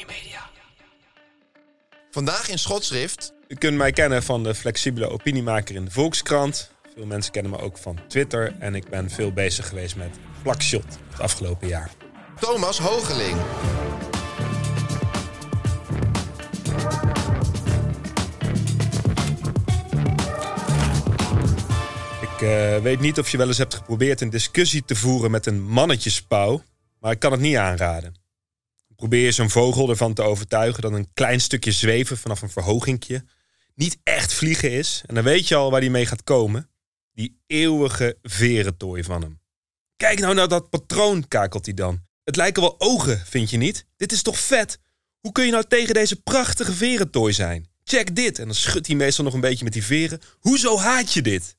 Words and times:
Tony 0.00 0.18
Media. 0.22 0.40
Vandaag 2.10 2.48
in 2.48 2.58
Schotschrift. 2.58 3.32
U 3.48 3.54
kunt 3.54 3.76
mij 3.76 3.92
kennen 3.92 4.22
van 4.22 4.42
de 4.42 4.54
flexibele 4.54 5.08
opiniemaker 5.08 5.74
in 5.74 5.84
de 5.84 5.90
Volkskrant. 5.90 6.70
Veel 6.94 7.06
mensen 7.06 7.32
kennen 7.32 7.52
me 7.52 7.58
ook 7.58 7.78
van 7.78 7.98
Twitter. 8.08 8.54
En 8.58 8.74
ik 8.74 8.88
ben 8.88 9.10
veel 9.10 9.32
bezig 9.32 9.68
geweest 9.68 9.96
met 9.96 10.18
Plakshot 10.42 10.98
het 11.10 11.20
afgelopen 11.20 11.68
jaar. 11.68 11.90
Thomas 12.40 12.78
Hogeling. 12.78 13.36
Ik 22.20 22.48
eh, 22.48 22.82
weet 22.82 23.00
niet 23.00 23.18
of 23.18 23.30
je 23.30 23.36
wel 23.36 23.46
eens 23.46 23.58
hebt 23.58 23.74
geprobeerd 23.74 24.20
een 24.20 24.30
discussie 24.30 24.84
te 24.84 24.96
voeren 24.96 25.30
met 25.30 25.46
een 25.46 25.62
mannetjespauw, 25.62 26.62
maar 27.00 27.12
ik 27.12 27.18
kan 27.18 27.32
het 27.32 27.40
niet 27.40 27.56
aanraden. 27.56 28.19
Probeer 29.00 29.24
je 29.24 29.32
zo'n 29.32 29.50
vogel 29.50 29.88
ervan 29.88 30.14
te 30.14 30.22
overtuigen 30.22 30.82
dat 30.82 30.92
een 30.92 31.12
klein 31.12 31.40
stukje 31.40 31.72
zweven 31.72 32.18
vanaf 32.18 32.42
een 32.42 32.50
verhogingje 32.50 33.24
niet 33.74 33.98
echt 34.02 34.32
vliegen 34.32 34.70
is. 34.70 35.02
En 35.06 35.14
dan 35.14 35.24
weet 35.24 35.48
je 35.48 35.54
al 35.54 35.70
waar 35.70 35.80
die 35.80 35.90
mee 35.90 36.06
gaat 36.06 36.24
komen. 36.24 36.70
Die 37.12 37.40
eeuwige 37.46 38.18
verentooi 38.22 39.04
van 39.04 39.22
hem. 39.22 39.40
Kijk 39.96 40.18
nou 40.18 40.34
naar 40.34 40.48
dat 40.48 40.70
patroon, 40.70 41.28
kakelt 41.28 41.64
hij 41.64 41.74
dan. 41.74 42.00
Het 42.24 42.36
lijken 42.36 42.62
wel 42.62 42.74
ogen, 42.78 43.22
vind 43.26 43.50
je 43.50 43.56
niet? 43.56 43.86
Dit 43.96 44.12
is 44.12 44.22
toch 44.22 44.38
vet? 44.38 44.78
Hoe 45.20 45.32
kun 45.32 45.44
je 45.44 45.50
nou 45.50 45.64
tegen 45.68 45.94
deze 45.94 46.22
prachtige 46.22 46.72
verentooi 46.72 47.32
zijn? 47.32 47.68
Check 47.84 48.16
dit. 48.16 48.38
En 48.38 48.44
dan 48.44 48.54
schudt 48.54 48.86
hij 48.86 48.96
meestal 48.96 49.24
nog 49.24 49.34
een 49.34 49.40
beetje 49.40 49.64
met 49.64 49.72
die 49.72 49.84
veren. 49.84 50.20
Hoezo 50.38 50.78
haat 50.78 51.12
je 51.12 51.22
dit? 51.22 51.56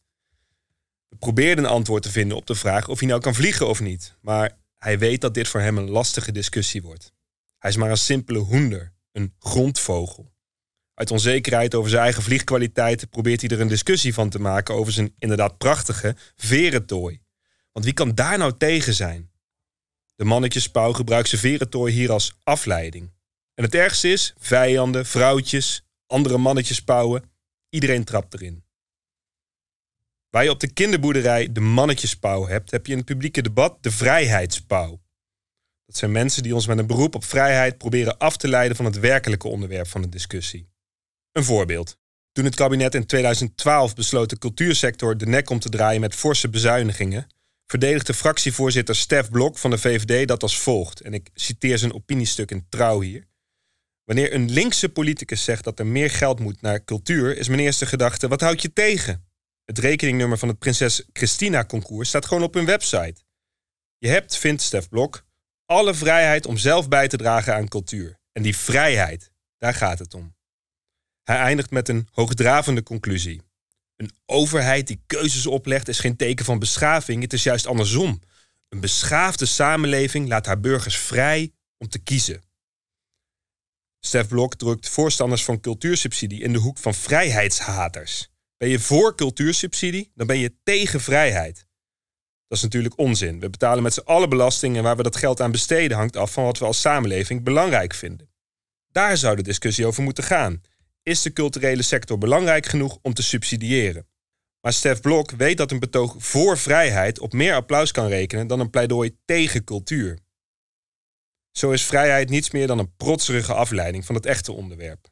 We 1.10 1.16
probeerden 1.16 1.64
een 1.64 1.72
antwoord 1.72 2.04
te 2.04 2.12
vinden 2.12 2.38
op 2.38 2.46
de 2.46 2.56
vraag 2.56 2.88
of 2.88 3.00
hij 3.00 3.08
nou 3.08 3.22
kan 3.22 3.36
vliegen 3.36 3.68
of 3.68 3.80
niet. 3.80 4.16
Maar 4.22 4.58
hij 4.78 5.00
weet 5.00 5.22
dat 5.22 5.34
dit 5.34 5.48
voor 5.48 5.62
hem 5.62 5.78
een 5.78 5.90
lastige 5.90 6.32
discussie 6.32 6.82
wordt. 6.82 7.14
Hij 7.62 7.70
is 7.70 7.78
maar 7.78 7.90
een 7.90 7.98
simpele 7.98 8.40
hoender, 8.40 8.94
een 9.12 9.34
grondvogel. 9.40 10.34
Uit 10.94 11.12
onzekerheid 11.12 11.76
over 11.76 11.90
zijn 11.90 12.04
eigen 12.04 12.24
vliegkwaliteiten 12.24 13.10
probeert 13.10 13.42
hij 13.42 13.50
er 13.50 13.62
een 13.62 13.68
discussie 13.68 14.14
van 14.14 14.30
te 14.30 14.40
maken 14.40 14.76
over 14.76 14.94
zijn 14.94 15.14
inderdaad 15.18 15.58
prachtige 15.58 16.16
verentooi. 16.36 17.22
Want 17.72 17.86
wie 17.86 17.94
kan 17.94 18.16
daar 18.16 18.38
nou 18.38 18.58
tegen 18.58 18.94
zijn? 18.94 19.32
De 20.16 20.24
mannetjespauw 20.24 20.94
gebruikt 20.94 21.30
zijn 21.30 21.42
verentooi 21.42 21.94
hier 21.94 22.12
als 22.12 22.38
afleiding. 22.44 23.12
En 23.54 23.64
het 23.64 23.76
ergste 23.76 24.12
is, 24.12 24.34
vijanden, 24.38 25.06
vrouwtjes, 25.06 25.86
andere 26.08 26.38
mannetjespauwen, 26.38 27.32
iedereen 27.70 28.04
trapt 28.04 28.34
erin. 28.34 28.64
Waar 30.30 30.44
je 30.44 30.50
op 30.50 30.60
de 30.60 30.74
kinderboerderij 30.74 31.52
de 31.52 31.60
mannetjespauw 31.60 32.48
hebt, 32.48 32.72
heb 32.72 32.86
je 32.86 32.92
in 32.92 32.98
het 32.98 33.08
publieke 33.08 33.42
debat 33.42 33.84
de 33.84 33.92
vrijheidspauw. 33.92 35.02
Dat 35.92 36.00
zijn 36.00 36.12
mensen 36.12 36.44
die 36.44 36.56
ons 36.56 36.68
met 36.68 36.78
een 36.78 36.88
beroep 36.88 37.16
op 37.16 37.24
vrijheid 37.24 37.78
proberen 37.78 38.18
af 38.18 38.38
te 38.38 38.48
leiden 38.48 38.76
van 38.76 38.86
het 38.86 39.00
werkelijke 39.00 39.48
onderwerp 39.48 39.88
van 39.88 40.02
de 40.02 40.10
discussie. 40.10 40.70
Een 41.32 41.44
voorbeeld. 41.44 41.98
Toen 42.32 42.46
het 42.46 42.56
kabinet 42.56 42.96
in 42.96 43.06
2012 43.06 43.96
besloot 43.96 44.30
de 44.30 44.38
cultuursector 44.38 45.18
de 45.18 45.26
nek 45.26 45.50
om 45.50 45.60
te 45.60 45.70
draaien 45.70 46.02
met 46.02 46.16
forse 46.16 46.50
bezuinigingen, 46.50 47.28
verdedigde 47.68 48.14
fractievoorzitter 48.14 48.96
Stef 48.96 49.30
Blok 49.30 49.58
van 49.58 49.70
de 49.70 49.78
VVD 49.78 50.28
dat 50.28 50.42
als 50.42 50.60
volgt. 50.60 51.02
En 51.02 51.14
ik 51.14 51.30
citeer 51.34 51.78
zijn 51.78 51.94
opiniestuk 51.94 52.52
in 52.52 52.66
Trouw 52.70 53.02
hier. 53.02 53.28
Wanneer 54.04 54.34
een 54.34 54.52
linkse 54.52 54.90
politicus 54.90 55.44
zegt 55.44 55.64
dat 55.64 55.80
er 55.80 55.88
meer 55.88 56.10
geld 56.10 56.40
moet 56.40 56.62
naar 56.62 56.84
cultuur, 56.84 57.38
is 57.38 57.48
mijn 57.48 57.60
eerste 57.60 57.86
gedachte: 57.86 58.28
wat 58.28 58.42
houd 58.42 58.62
je 58.62 58.74
tegen? 58.74 59.26
Het 59.66 59.78
rekeningnummer 59.78 60.38
van 60.38 60.48
het 60.48 60.60
Prinses 60.60 61.04
Christina 61.14 61.66
concours 61.66 62.10
staat 62.10 62.26
gewoon 62.26 62.44
op 62.44 62.54
hun 62.54 62.66
website. 62.66 63.22
Je 63.98 64.08
hebt, 64.08 64.38
vindt 64.38 64.62
Stef 64.62 64.90
Blok, 64.90 65.30
alle 65.72 65.94
vrijheid 65.94 66.46
om 66.46 66.58
zelf 66.58 66.88
bij 66.88 67.08
te 67.08 67.18
dragen 67.18 67.56
aan 67.56 67.68
cultuur. 67.68 68.20
En 68.32 68.44
die 68.44 68.58
vrijheid, 68.58 69.32
daar 69.58 69.74
gaat 69.74 70.00
het 70.00 70.14
om. 70.14 70.36
Hij 71.24 71.38
eindigt 71.38 71.70
met 71.70 71.90
een 71.90 72.08
hoogdravende 72.12 72.84
conclusie. 72.84 73.42
Een 73.96 74.12
overheid 74.26 74.88
die 74.88 75.04
keuzes 75.08 75.48
oplegt 75.48 75.88
is 75.88 76.00
geen 76.00 76.16
teken 76.16 76.46
van 76.46 76.60
beschaving, 76.60 77.22
het 77.22 77.34
is 77.34 77.44
juist 77.44 77.68
andersom. 77.68 78.22
Een 78.70 78.80
beschaafde 78.80 79.46
samenleving 79.46 80.28
laat 80.28 80.46
haar 80.46 80.60
burgers 80.60 80.98
vrij 80.98 81.54
om 81.78 81.90
te 81.90 82.00
kiezen. 82.00 82.42
Stef 84.00 84.28
Blok 84.28 84.56
drukt 84.56 84.90
voorstanders 84.90 85.44
van 85.44 85.60
cultuursubsidie 85.60 86.42
in 86.42 86.54
de 86.54 86.60
hoek 86.60 86.78
van 86.78 86.94
vrijheidshaters. 86.94 88.30
Ben 88.58 88.70
je 88.70 88.80
voor 88.80 89.16
cultuursubsidie, 89.16 90.12
dan 90.16 90.28
ben 90.28 90.38
je 90.38 90.56
tegen 90.64 91.02
vrijheid. 91.02 91.66
Dat 92.52 92.60
is 92.60 92.66
natuurlijk 92.66 92.98
onzin. 92.98 93.40
We 93.40 93.50
betalen 93.50 93.84
met 93.84 93.94
z'n 93.94 94.00
allen 94.06 94.30
belasting 94.30 94.78
en 94.78 94.84
waar 94.84 94.96
we 94.96 95.04
dat 95.04 95.16
geld 95.16 95.42
aan 95.42 95.52
besteden 95.52 95.98
hangt 95.98 96.16
af 96.16 96.32
van 96.34 96.44
wat 96.44 96.58
we 96.58 96.66
als 96.66 96.82
samenleving 96.82 97.44
belangrijk 97.44 97.94
vinden. 97.94 98.30
Daar 98.92 99.18
zou 99.18 99.36
de 99.36 99.42
discussie 99.42 99.86
over 99.86 100.04
moeten 100.04 100.24
gaan. 100.24 100.62
Is 101.04 101.22
de 101.22 101.34
culturele 101.34 101.82
sector 101.82 102.18
belangrijk 102.18 102.66
genoeg 102.66 102.98
om 103.02 103.14
te 103.14 103.24
subsidiëren? 103.24 104.08
Maar 104.62 104.74
Stef 104.74 105.02
Blok 105.02 105.32
weet 105.32 105.58
dat 105.58 105.72
een 105.72 105.80
betoog 105.80 106.16
voor 106.18 106.58
vrijheid 106.58 107.20
op 107.20 107.34
meer 107.34 107.54
applaus 107.54 107.92
kan 107.92 108.08
rekenen 108.08 108.48
dan 108.48 108.60
een 108.60 108.70
pleidooi 108.70 109.18
tegen 109.26 109.64
cultuur. 109.64 110.20
Zo 111.52 111.72
is 111.72 111.86
vrijheid 111.86 112.30
niets 112.30 112.52
meer 112.52 112.68
dan 112.68 112.80
een 112.80 112.96
protserige 112.96 113.54
afleiding 113.54 114.06
van 114.06 114.16
het 114.16 114.26
echte 114.26 114.52
onderwerp. 114.52 115.08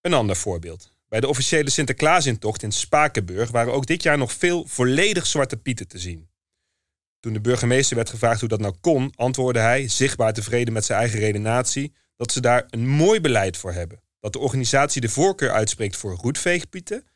Een 0.00 0.14
ander 0.14 0.36
voorbeeld. 0.36 0.90
Bij 1.08 1.20
de 1.20 1.28
officiële 1.28 1.70
Sinterklaasintocht 1.70 2.62
in 2.62 2.72
Spakenburg 2.72 3.50
waren 3.50 3.72
ook 3.72 3.86
dit 3.86 4.02
jaar 4.02 4.18
nog 4.18 4.32
veel 4.32 4.66
volledig 4.66 5.26
zwarte 5.26 5.56
pieten 5.56 5.88
te 5.88 5.98
zien. 5.98 6.32
Toen 7.24 7.32
de 7.32 7.40
burgemeester 7.40 7.96
werd 7.96 8.10
gevraagd 8.10 8.40
hoe 8.40 8.48
dat 8.48 8.60
nou 8.60 8.74
kon, 8.80 9.12
antwoordde 9.16 9.60
hij, 9.60 9.88
zichtbaar 9.88 10.32
tevreden 10.32 10.72
met 10.72 10.84
zijn 10.84 10.98
eigen 10.98 11.18
redenatie, 11.18 11.94
dat 12.16 12.32
ze 12.32 12.40
daar 12.40 12.64
een 12.70 12.88
mooi 12.88 13.20
beleid 13.20 13.56
voor 13.56 13.72
hebben. 13.72 14.00
Dat 14.20 14.32
de 14.32 14.38
organisatie 14.38 15.00
de 15.00 15.08
voorkeur 15.08 15.50
uitspreekt 15.50 15.96
voor 15.96 16.14
roetveegpieten, 16.14 17.06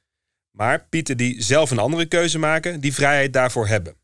maar 0.51 0.87
pieten 0.89 1.17
die 1.17 1.43
zelf 1.43 1.71
een 1.71 1.79
andere 1.79 2.07
keuze 2.07 2.39
maken, 2.39 2.81
die 2.81 2.95
vrijheid 2.95 3.33
daarvoor 3.33 3.67
hebben. 3.67 3.97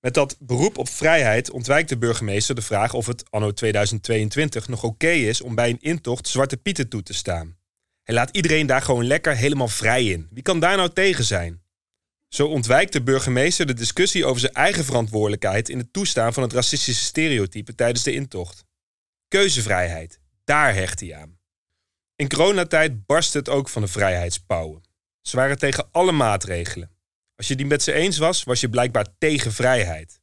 Met 0.00 0.14
dat 0.14 0.36
beroep 0.38 0.78
op 0.78 0.88
vrijheid 0.88 1.50
ontwijkt 1.50 1.88
de 1.88 1.98
burgemeester 1.98 2.54
de 2.54 2.62
vraag 2.62 2.94
of 2.94 3.06
het 3.06 3.30
anno 3.30 3.52
2022 3.52 4.68
nog 4.68 4.84
oké 4.84 5.10
is 5.10 5.40
om 5.40 5.54
bij 5.54 5.70
een 5.70 5.80
intocht 5.80 6.28
zwarte 6.28 6.56
pieten 6.56 6.88
toe 6.88 7.02
te 7.02 7.14
staan. 7.14 7.56
Hij 8.02 8.14
laat 8.14 8.36
iedereen 8.36 8.66
daar 8.66 8.82
gewoon 8.82 9.06
lekker 9.06 9.36
helemaal 9.36 9.68
vrij 9.68 10.04
in. 10.04 10.28
Wie 10.30 10.42
kan 10.42 10.60
daar 10.60 10.76
nou 10.76 10.92
tegen 10.92 11.24
zijn? 11.24 11.61
Zo 12.34 12.46
ontwijkt 12.46 12.92
de 12.92 13.02
burgemeester 13.02 13.66
de 13.66 13.74
discussie 13.74 14.26
over 14.26 14.40
zijn 14.40 14.52
eigen 14.52 14.84
verantwoordelijkheid 14.84 15.68
in 15.68 15.78
het 15.78 15.92
toestaan 15.92 16.32
van 16.32 16.42
het 16.42 16.52
racistische 16.52 17.04
stereotype 17.04 17.74
tijdens 17.74 18.02
de 18.02 18.12
intocht. 18.12 18.64
Keuzevrijheid, 19.28 20.20
daar 20.44 20.74
hecht 20.74 21.00
hij 21.00 21.14
aan. 21.14 21.38
In 22.16 22.28
coronatijd 22.28 23.06
barst 23.06 23.32
het 23.32 23.48
ook 23.48 23.68
van 23.68 23.82
de 23.82 23.88
vrijheidspauwen. 23.88 24.82
Ze 25.20 25.36
waren 25.36 25.58
tegen 25.58 25.88
alle 25.90 26.12
maatregelen. 26.12 26.90
Als 27.36 27.48
je 27.48 27.56
die 27.56 27.66
met 27.66 27.82
ze 27.82 27.92
eens 27.92 28.18
was, 28.18 28.44
was 28.44 28.60
je 28.60 28.70
blijkbaar 28.70 29.06
tegen 29.18 29.52
vrijheid. 29.52 30.20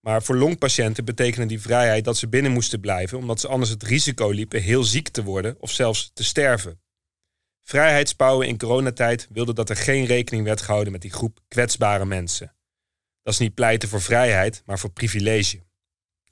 Maar 0.00 0.22
voor 0.22 0.36
longpatiënten 0.36 1.04
betekende 1.04 1.46
die 1.46 1.60
vrijheid 1.60 2.04
dat 2.04 2.16
ze 2.16 2.28
binnen 2.28 2.52
moesten 2.52 2.80
blijven, 2.80 3.18
omdat 3.18 3.40
ze 3.40 3.48
anders 3.48 3.70
het 3.70 3.82
risico 3.82 4.30
liepen 4.30 4.62
heel 4.62 4.84
ziek 4.84 5.08
te 5.08 5.22
worden 5.22 5.56
of 5.60 5.70
zelfs 5.70 6.10
te 6.14 6.24
sterven. 6.24 6.80
Vrijheidspauwen 7.68 8.46
in 8.46 8.58
coronatijd 8.58 9.28
wilden 9.30 9.54
dat 9.54 9.70
er 9.70 9.76
geen 9.76 10.04
rekening 10.04 10.44
werd 10.44 10.60
gehouden 10.60 10.92
met 10.92 11.02
die 11.02 11.12
groep 11.12 11.40
kwetsbare 11.48 12.04
mensen. 12.04 12.54
Dat 13.22 13.32
is 13.32 13.38
niet 13.38 13.54
pleiten 13.54 13.88
voor 13.88 14.00
vrijheid, 14.00 14.62
maar 14.66 14.78
voor 14.78 14.90
privilege. 14.90 15.62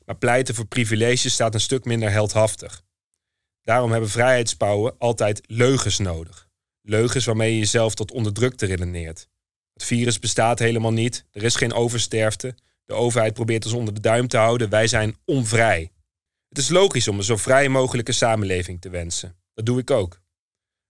Maar 0.04 0.16
pleiten 0.16 0.54
voor 0.54 0.66
privilege 0.66 1.30
staat 1.30 1.54
een 1.54 1.60
stuk 1.60 1.84
minder 1.84 2.10
heldhaftig. 2.10 2.82
Daarom 3.62 3.90
hebben 3.90 4.10
vrijheidspauwen 4.10 4.94
altijd 4.98 5.40
leugens 5.46 5.98
nodig. 5.98 6.48
Leugens 6.82 7.24
waarmee 7.24 7.52
je 7.52 7.58
jezelf 7.58 7.94
tot 7.94 8.12
onderdrukte 8.12 8.66
redeneert. 8.66 9.28
Het 9.72 9.84
virus 9.84 10.18
bestaat 10.18 10.58
helemaal 10.58 10.92
niet, 10.92 11.24
er 11.30 11.42
is 11.42 11.56
geen 11.56 11.72
oversterfte, 11.72 12.54
de 12.84 12.94
overheid 12.94 13.32
probeert 13.32 13.64
ons 13.64 13.74
onder 13.74 13.94
de 13.94 14.00
duim 14.00 14.28
te 14.28 14.36
houden, 14.36 14.70
wij 14.70 14.86
zijn 14.86 15.16
onvrij. 15.24 15.92
Het 16.48 16.58
is 16.58 16.68
logisch 16.68 17.08
om 17.08 17.16
een 17.16 17.24
zo 17.24 17.36
vrij 17.36 17.68
mogelijke 17.68 18.12
samenleving 18.12 18.80
te 18.80 18.88
wensen. 18.88 19.36
Dat 19.54 19.66
doe 19.66 19.78
ik 19.78 19.90
ook. 19.90 20.24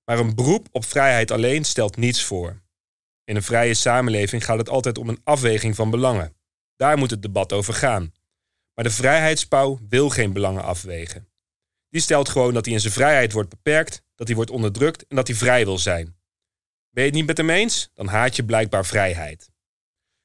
Maar 0.06 0.18
een 0.18 0.34
beroep 0.34 0.68
op 0.72 0.84
vrijheid 0.84 1.30
alleen 1.30 1.64
stelt 1.64 1.96
niets 1.96 2.24
voor. 2.24 2.62
In 3.24 3.36
een 3.36 3.42
vrije 3.42 3.74
samenleving 3.74 4.44
gaat 4.44 4.58
het 4.58 4.68
altijd 4.68 4.98
om 4.98 5.08
een 5.08 5.20
afweging 5.24 5.74
van 5.74 5.90
belangen. 5.90 6.36
Daar 6.76 6.98
moet 6.98 7.10
het 7.10 7.22
debat 7.22 7.52
over 7.52 7.74
gaan. 7.74 8.12
Maar 8.74 8.84
de 8.84 8.90
vrijheidspauw 8.90 9.78
wil 9.88 10.10
geen 10.10 10.32
belangen 10.32 10.62
afwegen. 10.62 11.28
Die 11.88 12.00
stelt 12.00 12.28
gewoon 12.28 12.54
dat 12.54 12.64
hij 12.64 12.74
in 12.74 12.80
zijn 12.80 12.92
vrijheid 12.92 13.32
wordt 13.32 13.48
beperkt, 13.48 14.02
dat 14.14 14.26
hij 14.26 14.36
wordt 14.36 14.50
onderdrukt 14.50 15.06
en 15.06 15.16
dat 15.16 15.26
hij 15.26 15.36
vrij 15.36 15.64
wil 15.64 15.78
zijn. 15.78 16.16
Ben 16.90 17.04
je 17.04 17.10
het 17.10 17.18
niet 17.18 17.26
met 17.26 17.36
hem 17.36 17.50
eens? 17.50 17.90
Dan 17.94 18.06
haat 18.06 18.36
je 18.36 18.44
blijkbaar 18.44 18.86
vrijheid. 18.86 19.50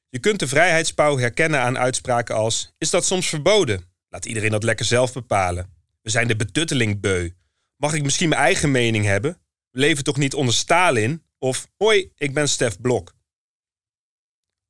Je 0.08 0.18
kunt 0.18 0.38
de 0.38 0.48
vrijheidspauw 0.48 1.18
herkennen 1.18 1.60
aan 1.60 1.78
uitspraken 1.78 2.34
als: 2.34 2.74
Is 2.78 2.90
dat 2.90 3.04
soms 3.04 3.28
verboden? 3.28 3.84
Laat 4.08 4.24
iedereen 4.24 4.50
dat 4.50 4.62
lekker 4.62 4.84
zelf 4.84 5.12
bepalen. 5.12 5.74
We 6.02 6.10
zijn 6.10 6.28
de 6.28 6.36
betutteling 6.36 7.00
beu. 7.00 7.30
Mag 7.76 7.94
ik 7.94 8.02
misschien 8.02 8.28
mijn 8.28 8.40
eigen 8.40 8.70
mening 8.70 9.04
hebben? 9.04 9.41
Leven 9.74 10.04
toch 10.04 10.16
niet 10.16 10.34
onder 10.34 10.54
Stalin? 10.54 11.22
Of 11.38 11.68
hoi, 11.76 12.12
ik 12.16 12.34
ben 12.34 12.48
Stef 12.48 12.80
Blok. 12.80 13.14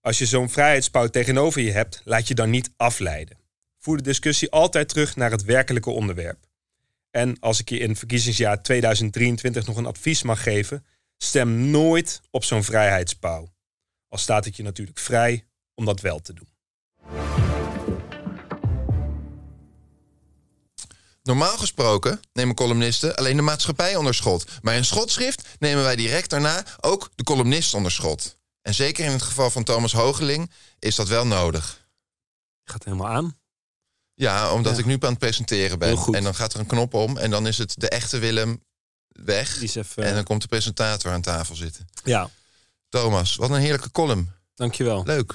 Als 0.01 0.19
je 0.19 0.27
zo'n 0.27 0.51
vrijheidspauw 0.51 1.07
tegenover 1.07 1.61
je 1.61 1.71
hebt, 1.71 2.01
laat 2.05 2.29
je 2.29 2.35
dan 2.35 2.51
niet 2.51 2.73
afleiden. 2.77 3.39
Voer 3.79 3.97
de 3.97 4.03
discussie 4.03 4.51
altijd 4.51 4.89
terug 4.89 5.17
naar 5.17 5.31
het 5.31 5.45
werkelijke 5.45 5.91
onderwerp. 5.91 6.47
En 7.11 7.39
als 7.39 7.61
ik 7.61 7.69
je 7.69 7.79
in 7.79 7.97
verkiezingsjaar 7.97 8.63
2023 8.63 9.67
nog 9.67 9.77
een 9.77 9.87
advies 9.87 10.23
mag 10.23 10.43
geven, 10.43 10.87
stem 11.17 11.71
nooit 11.71 12.21
op 12.31 12.45
zo'n 12.45 12.65
vrijheidspauw. 12.65 13.53
Al 14.09 14.19
staat 14.19 14.45
het 14.45 14.57
je 14.57 14.63
natuurlijk 14.63 14.99
vrij 14.99 15.45
om 15.75 15.85
dat 15.85 16.01
wel 16.01 16.21
te 16.21 16.33
doen. 16.33 16.49
Normaal 21.23 21.59
gesproken 21.59 22.21
nemen 22.33 22.55
columnisten 22.55 23.17
alleen 23.17 23.37
de 23.37 23.43
maatschappij 23.43 23.97
onder 23.97 24.15
schot. 24.15 24.45
Maar 24.63 24.75
in 24.75 24.85
schotschrift 24.85 25.49
nemen 25.59 25.83
wij 25.83 25.97
direct 25.97 26.31
daarna 26.31 26.65
ook 26.81 27.11
de 27.15 27.23
columnist 27.25 27.75
onder 27.75 27.93
schot. 27.93 28.37
En 28.63 28.75
zeker 28.75 29.05
in 29.05 29.11
het 29.11 29.23
geval 29.23 29.51
van 29.51 29.65
Thomas 29.65 29.93
Hogeling 29.93 30.51
is 30.79 30.95
dat 30.97 31.09
wel 31.09 31.27
nodig. 31.27 31.87
Gaat 32.65 32.85
helemaal 32.85 33.09
aan. 33.09 33.39
Ja, 34.15 34.53
omdat 34.53 34.73
Ja. 34.73 34.79
ik 34.79 34.85
nu 34.85 34.97
aan 35.01 35.11
het 35.11 35.19
presenteren 35.19 35.79
ben. 35.79 35.99
En 36.13 36.23
dan 36.23 36.35
gaat 36.35 36.53
er 36.55 36.61
een 36.61 36.67
knop 36.67 36.95
om 36.95 37.17
en 37.19 37.31
dan 37.31 37.47
is 37.47 37.59
het 37.59 37.75
de 37.77 37.89
echte 37.89 38.19
Willem 38.19 38.63
weg. 39.09 39.55
Die 39.55 39.63
is 39.65 39.75
even, 39.75 40.03
En 40.05 40.15
dan 40.15 40.25
komt 40.25 40.43
de 40.43 40.49
presentator 40.49 41.13
aan 41.13 41.21
tafel 41.23 41.55
zitten. 41.55 41.89
Ja, 42.05 42.31
Thomas, 42.89 43.37
wat 43.37 43.51
een 43.51 43.61
heerlijke 43.61 43.91
column. 43.91 44.33
dankjewel. 44.55 45.03
Leuk. 45.05 45.35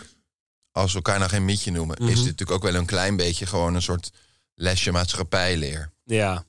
Als 0.72 0.90
we 0.92 0.96
elkaar 0.96 1.18
nou 1.20 1.30
geen 1.30 1.46
mietje 1.46 1.72
noemen, 1.72 1.96
Mhm. 2.00 2.08
is 2.12 2.16
dit 2.18 2.24
natuurlijk 2.26 2.52
ook 2.52 2.64
wel 2.72 2.76
een 2.76 2.86
klein 2.86 3.16
beetje 3.16 3.46
gewoon 3.46 3.76
een 3.76 3.82
soort 3.82 4.12
lesje 4.58 4.92
maatschappijleer. 4.92 5.92
Ja. 6.04 6.46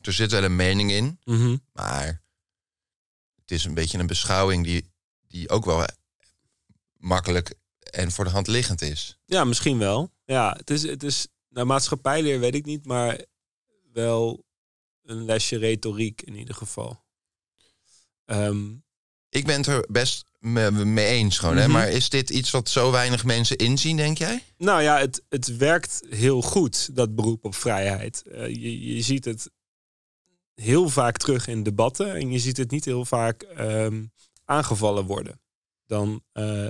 Er 0.00 0.12
zit 0.12 0.30
wel 0.30 0.42
een 0.42 0.56
mening 0.56 0.90
in, 0.90 1.18
mhm. 1.24 1.56
maar 1.72 2.22
het 3.40 3.50
is 3.50 3.64
een 3.64 3.74
beetje 3.74 3.98
een 3.98 4.06
beschouwing 4.06 4.64
die, 4.64 4.90
die 5.28 5.48
ook 5.48 5.64
wel 5.64 5.86
makkelijk 6.96 7.54
en 7.78 8.10
voor 8.10 8.24
de 8.24 8.30
hand 8.30 8.46
liggend 8.46 8.82
is. 8.82 9.18
Ja, 9.24 9.44
misschien 9.44 9.78
wel. 9.78 10.12
Ja, 10.24 10.54
het 10.56 10.70
is, 10.70 10.82
het 10.82 11.02
is 11.02 11.26
nou, 11.48 11.66
maatschappijleer 11.66 12.40
weet 12.40 12.54
ik 12.54 12.64
niet, 12.64 12.86
maar 12.86 13.24
wel 13.92 14.44
een 15.02 15.24
lesje 15.24 15.56
retoriek 15.56 16.22
in 16.22 16.34
ieder 16.34 16.54
geval. 16.54 17.04
Ehm, 18.24 18.70
Ik 19.28 19.46
ben 19.46 19.56
het 19.56 19.66
er 19.66 19.86
best 19.90 20.31
me- 20.42 20.84
mee 20.84 21.06
eens 21.06 21.38
gewoon, 21.38 21.56
hè? 21.56 21.62
Mhm. 21.62 21.72
maar 21.72 21.88
is 21.88 22.08
dit 22.08 22.30
iets 22.30 22.50
wat 22.50 22.68
zo 22.68 22.90
weinig 22.90 23.24
mensen 23.24 23.56
inzien, 23.56 23.96
denk 23.96 24.18
jij? 24.18 24.42
nou 24.56 24.82
ja, 24.82 24.98
het, 24.98 25.22
het 25.28 25.56
werkt 25.56 26.02
heel 26.08 26.42
goed, 26.42 26.96
dat 26.96 27.14
beroep 27.14 27.44
op 27.44 27.54
vrijheid. 27.54 28.22
Eh, 28.30 28.48
je, 28.48 28.94
je 28.94 29.02
ziet 29.02 29.24
het 29.24 29.50
heel 30.54 30.88
vaak 30.88 31.16
terug 31.16 31.46
in 31.46 31.62
debatten 31.62 32.14
en 32.14 32.30
je 32.30 32.38
ziet 32.38 32.56
het 32.56 32.70
niet 32.70 32.84
heel 32.84 33.04
vaak 33.04 33.42
ehm, 33.42 34.04
aangevallen 34.44 35.04
worden. 35.04 35.40
Dan 35.86 36.22
eh, 36.32 36.66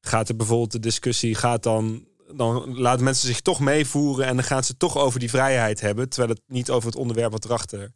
gaat 0.00 0.28
er 0.28 0.36
bijvoorbeeld 0.36 0.72
de 0.72 0.80
discussie, 0.80 1.34
gaat 1.34 1.62
dan, 1.62 2.08
dan 2.34 2.78
laten 2.78 3.04
mensen 3.04 3.28
zich 3.28 3.40
toch 3.40 3.60
meevoeren 3.60 4.26
en 4.26 4.36
dan 4.36 4.44
gaan 4.44 4.64
ze 4.64 4.76
toch 4.76 4.96
over 4.96 5.20
die 5.20 5.30
vrijheid 5.30 5.80
hebben, 5.80 6.08
terwijl 6.08 6.32
het 6.32 6.42
niet 6.46 6.70
over 6.70 6.88
het 6.88 6.98
onderwerp 6.98 7.32
wat 7.32 7.44
erachter 7.44 7.92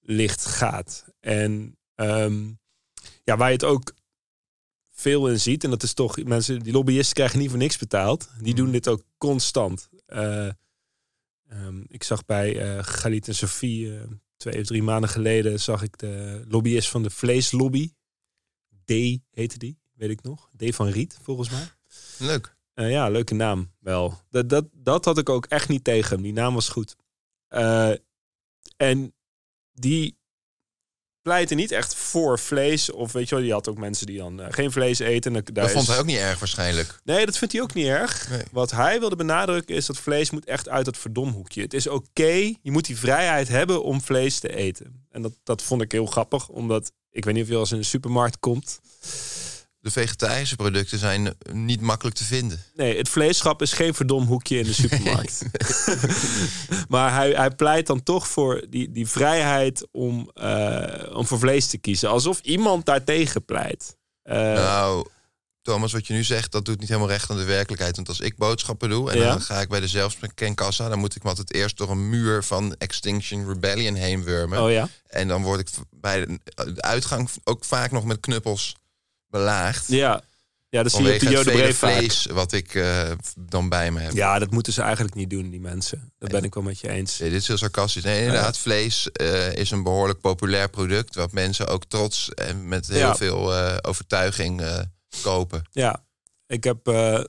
ligt 0.00 0.44
gaat. 0.44 1.04
En 1.20 1.76
ehm, 1.94 2.44
ja, 3.24 3.36
waar 3.36 3.48
je 3.48 3.54
het 3.54 3.64
ook 3.64 3.94
veel 4.96 5.28
in 5.28 5.40
ziet, 5.40 5.64
en 5.64 5.70
dat 5.70 5.82
is 5.82 5.92
toch, 5.92 6.24
mensen, 6.24 6.60
die 6.60 6.72
lobbyisten 6.72 7.14
krijgen 7.14 7.38
niet 7.38 7.50
voor 7.50 7.58
niks 7.58 7.78
betaald. 7.78 8.28
Die 8.40 8.54
doen 8.54 8.70
dit 8.70 8.88
ook 8.88 9.02
constant. 9.18 9.88
Eh, 10.06 10.48
ehm, 11.48 11.82
ik 11.88 12.02
zag 12.02 12.24
bij 12.24 12.60
eh 12.60 12.84
Galit 12.84 13.28
en 13.28 13.34
Sophie 13.34 13.96
eh, 13.96 14.02
twee 14.36 14.60
of 14.60 14.66
drie 14.66 14.82
maanden 14.82 15.10
geleden 15.10 15.60
zag 15.60 15.82
ik 15.82 15.98
de 15.98 16.44
lobbyist 16.48 16.88
van 16.88 17.02
de 17.02 17.10
vleeslobby. 17.10 17.92
D 18.84 18.90
heette 19.30 19.58
die, 19.58 19.78
weet 19.92 20.10
ik 20.10 20.22
nog. 20.22 20.50
D 20.56 20.74
van 20.74 20.88
Riet, 20.88 21.18
volgens 21.22 21.50
mij. 21.50 21.68
Leuk. 22.18 22.54
Ja, 22.74 23.08
leuke 23.08 23.34
naam 23.34 23.72
wel. 23.78 24.20
Dat, 24.30 24.48
dat, 24.48 24.66
dat 24.72 25.04
had 25.04 25.18
ik 25.18 25.28
ook 25.28 25.46
echt 25.46 25.68
niet 25.68 25.84
tegen 25.84 26.10
hem. 26.10 26.22
Die 26.22 26.32
naam 26.32 26.54
was 26.54 26.68
goed. 26.68 26.96
En 28.76 29.14
die 29.72 30.15
pleiten 31.26 31.56
niet 31.56 31.70
echt 31.72 31.94
voor 31.94 32.38
vlees. 32.38 32.90
Of 32.90 33.12
weet 33.12 33.28
je 33.28 33.34
wel, 33.34 33.44
die 33.44 33.52
had 33.52 33.68
ook 33.68 33.78
mensen 33.78 34.06
die 34.06 34.18
dan 34.18 34.40
eh, 34.40 34.46
geen 34.50 34.72
vlees 34.72 34.98
eten. 34.98 35.36
En 35.36 35.44
daar 35.44 35.64
Dat 35.64 35.72
vond 35.72 35.86
hij 35.86 35.98
ook 35.98 36.06
niet 36.06 36.16
erg 36.16 36.38
waarschijnlijk. 36.38 37.00
Nee, 37.04 37.26
dat 37.26 37.38
vindt 37.38 37.52
hij 37.52 37.62
ook 37.62 37.74
niet 37.74 37.86
erg. 37.86 38.28
Nee. 38.30 38.42
Wat 38.52 38.70
hij 38.70 39.00
wilde 39.00 39.16
benadrukken 39.16 39.74
is 39.74 39.86
dat 39.86 39.98
vlees 39.98 40.30
moet 40.30 40.44
echt 40.44 40.68
uit 40.68 40.86
het 40.86 40.98
verdomhoekje. 40.98 41.62
Het 41.62 41.74
is 41.74 41.86
oké, 41.86 42.54
je 42.62 42.70
moet 42.70 42.86
die 42.86 42.98
vrijheid 42.98 43.48
hebben 43.48 43.82
om 43.82 44.00
vlees 44.00 44.38
te 44.38 44.54
eten. 44.54 45.06
En 45.10 45.22
dat, 45.22 45.32
dat 45.42 45.62
vond 45.62 45.82
ik 45.82 45.92
heel 45.92 46.06
grappig, 46.06 46.48
omdat 46.48 46.92
ik 47.10 47.24
weet 47.24 47.34
niet 47.34 47.42
of 47.42 47.48
je 47.48 47.56
als 47.56 47.72
in 47.72 47.78
een 47.78 47.84
supermarkt 47.84 48.38
komt. 48.38 48.80
De 49.86 49.92
vegetarische 49.92 50.56
producten 50.56 50.98
zijn 50.98 51.34
niet 51.52 51.80
makkelijk 51.80 52.16
te 52.16 52.24
vinden. 52.24 52.62
Nee, 52.74 52.96
het 52.96 53.08
vleeschap 53.08 53.62
is 53.62 53.72
geen 53.72 53.94
verdomhoekje 53.94 54.58
in 54.58 54.64
de 54.64 54.72
supermarkt. 54.82 55.42
maar 56.88 57.14
hij, 57.14 57.30
hij 57.30 57.50
pleit 57.50 57.86
dan 57.86 58.02
toch 58.02 58.28
voor 58.28 58.66
die, 58.70 58.92
die 58.92 59.06
vrijheid 59.08 59.86
om, 59.92 60.30
eh, 60.34 61.16
om 61.16 61.26
voor 61.26 61.38
vlees 61.38 61.66
te 61.66 61.78
kiezen. 61.78 62.08
Alsof 62.08 62.40
iemand 62.40 62.86
daartegen 62.86 63.44
pleit. 63.44 63.96
Eh, 64.22 64.36
Nou, 64.36 65.06
Thomas, 65.62 65.92
wat 65.92 66.06
je 66.06 66.12
nu 66.14 66.24
zegt, 66.24 66.52
dat 66.52 66.64
doet 66.64 66.78
niet 66.80 66.88
helemaal 66.88 67.10
recht 67.10 67.30
aan 67.30 67.36
de 67.36 67.44
werkelijkheid. 67.44 67.96
Want 67.96 68.08
als 68.08 68.20
ik 68.20 68.36
boodschappen 68.36 68.88
doe 68.88 69.10
en 69.10 69.18
Ja. 69.18 69.28
dan 69.28 69.40
ga 69.40 69.60
ik 69.60 69.68
bij 69.68 69.80
de 69.80 69.88
zelfscankassa... 69.88 70.88
dan 70.88 70.98
moet 70.98 71.16
ik 71.16 71.22
me 71.22 71.28
altijd 71.28 71.52
eerst 71.54 71.76
door 71.76 71.90
een 71.90 72.08
muur 72.08 72.42
van 72.44 72.74
Extinction 72.78 73.48
Rebellion 73.48 73.94
heen 73.94 74.24
wurmen. 74.24 74.62
oh 74.62 74.70
ja? 74.70 74.88
En 75.06 75.28
dan 75.28 75.42
word 75.42 75.60
ik 75.60 75.68
bij 75.90 76.26
de 76.26 76.82
uitgang 76.82 77.30
ook 77.44 77.64
vaak 77.64 77.90
nog 77.90 78.04
met 78.04 78.20
knuppels 78.20 78.74
belaagd. 79.28 79.88
Ja. 79.88 80.22
Ja, 80.68 80.82
dat 80.82 80.92
zie 80.92 81.04
je 81.04 81.14
op 81.14 81.20
de 81.20 81.30
Jodenbreef 81.30 81.78
vlees 81.78 82.26
wat 82.26 82.52
ik 82.52 82.74
eh, 82.74 83.10
dan 83.38 83.68
bij 83.68 83.90
me 83.90 84.00
heb. 84.00 84.12
Ja, 84.12 84.38
dat 84.38 84.50
moeten 84.50 84.72
ze 84.72 84.82
eigenlijk 84.82 85.14
niet 85.14 85.30
doen, 85.30 85.50
die 85.50 85.60
mensen. 85.60 86.12
Dat 86.18 86.30
ben 86.30 86.44
ik 86.44 86.54
wel 86.54 86.62
met 86.62 86.80
je 86.80 86.88
eens. 86.88 87.18
Nee, 87.18 87.30
dit 87.30 87.40
is 87.40 87.46
heel 87.46 87.56
sarcastisch. 87.56 88.02
Nee, 88.04 88.24
inderdaad, 88.24 88.58
vlees 88.58 89.10
eh, 89.12 89.52
is 89.52 89.70
een 89.70 89.82
behoorlijk 89.82 90.20
populair 90.20 90.68
product... 90.70 91.14
wat 91.14 91.32
mensen 91.32 91.66
ook 91.66 91.84
trots 91.84 92.34
en 92.34 92.68
met 92.68 92.86
heel 92.86 92.98
Ja. 92.98 93.16
veel 93.16 93.54
eh, 93.54 93.76
overtuiging 93.82 94.62
kopen. 95.22 95.62
Ja, 95.70 96.04
ik 96.46 96.64
heb 96.64 96.88
aan 96.88 97.24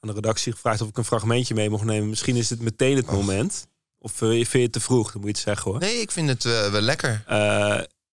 de 0.00 0.12
redactie 0.12 0.52
gevraagd 0.52 0.80
of 0.80 0.88
ik 0.88 0.96
een 0.96 1.04
fragmentje 1.04 1.54
mee 1.54 1.70
mocht 1.70 1.84
nemen. 1.84 2.08
Misschien 2.08 2.36
is 2.36 2.50
het 2.50 2.60
meteen 2.60 2.96
het 2.96 3.06
Och. 3.06 3.12
moment. 3.12 3.66
Of 3.98 4.12
vind 4.12 4.52
je 4.52 4.58
het 4.58 4.72
te 4.72 4.80
vroeg? 4.80 5.12
Dan 5.12 5.20
moet 5.20 5.30
je 5.30 5.36
het 5.36 5.44
zeggen 5.48 5.70
hoor. 5.70 5.80
Nee, 5.80 6.00
ik 6.00 6.10
vind 6.10 6.28
het 6.28 6.42
wel 6.42 6.80
lekker. 6.80 7.24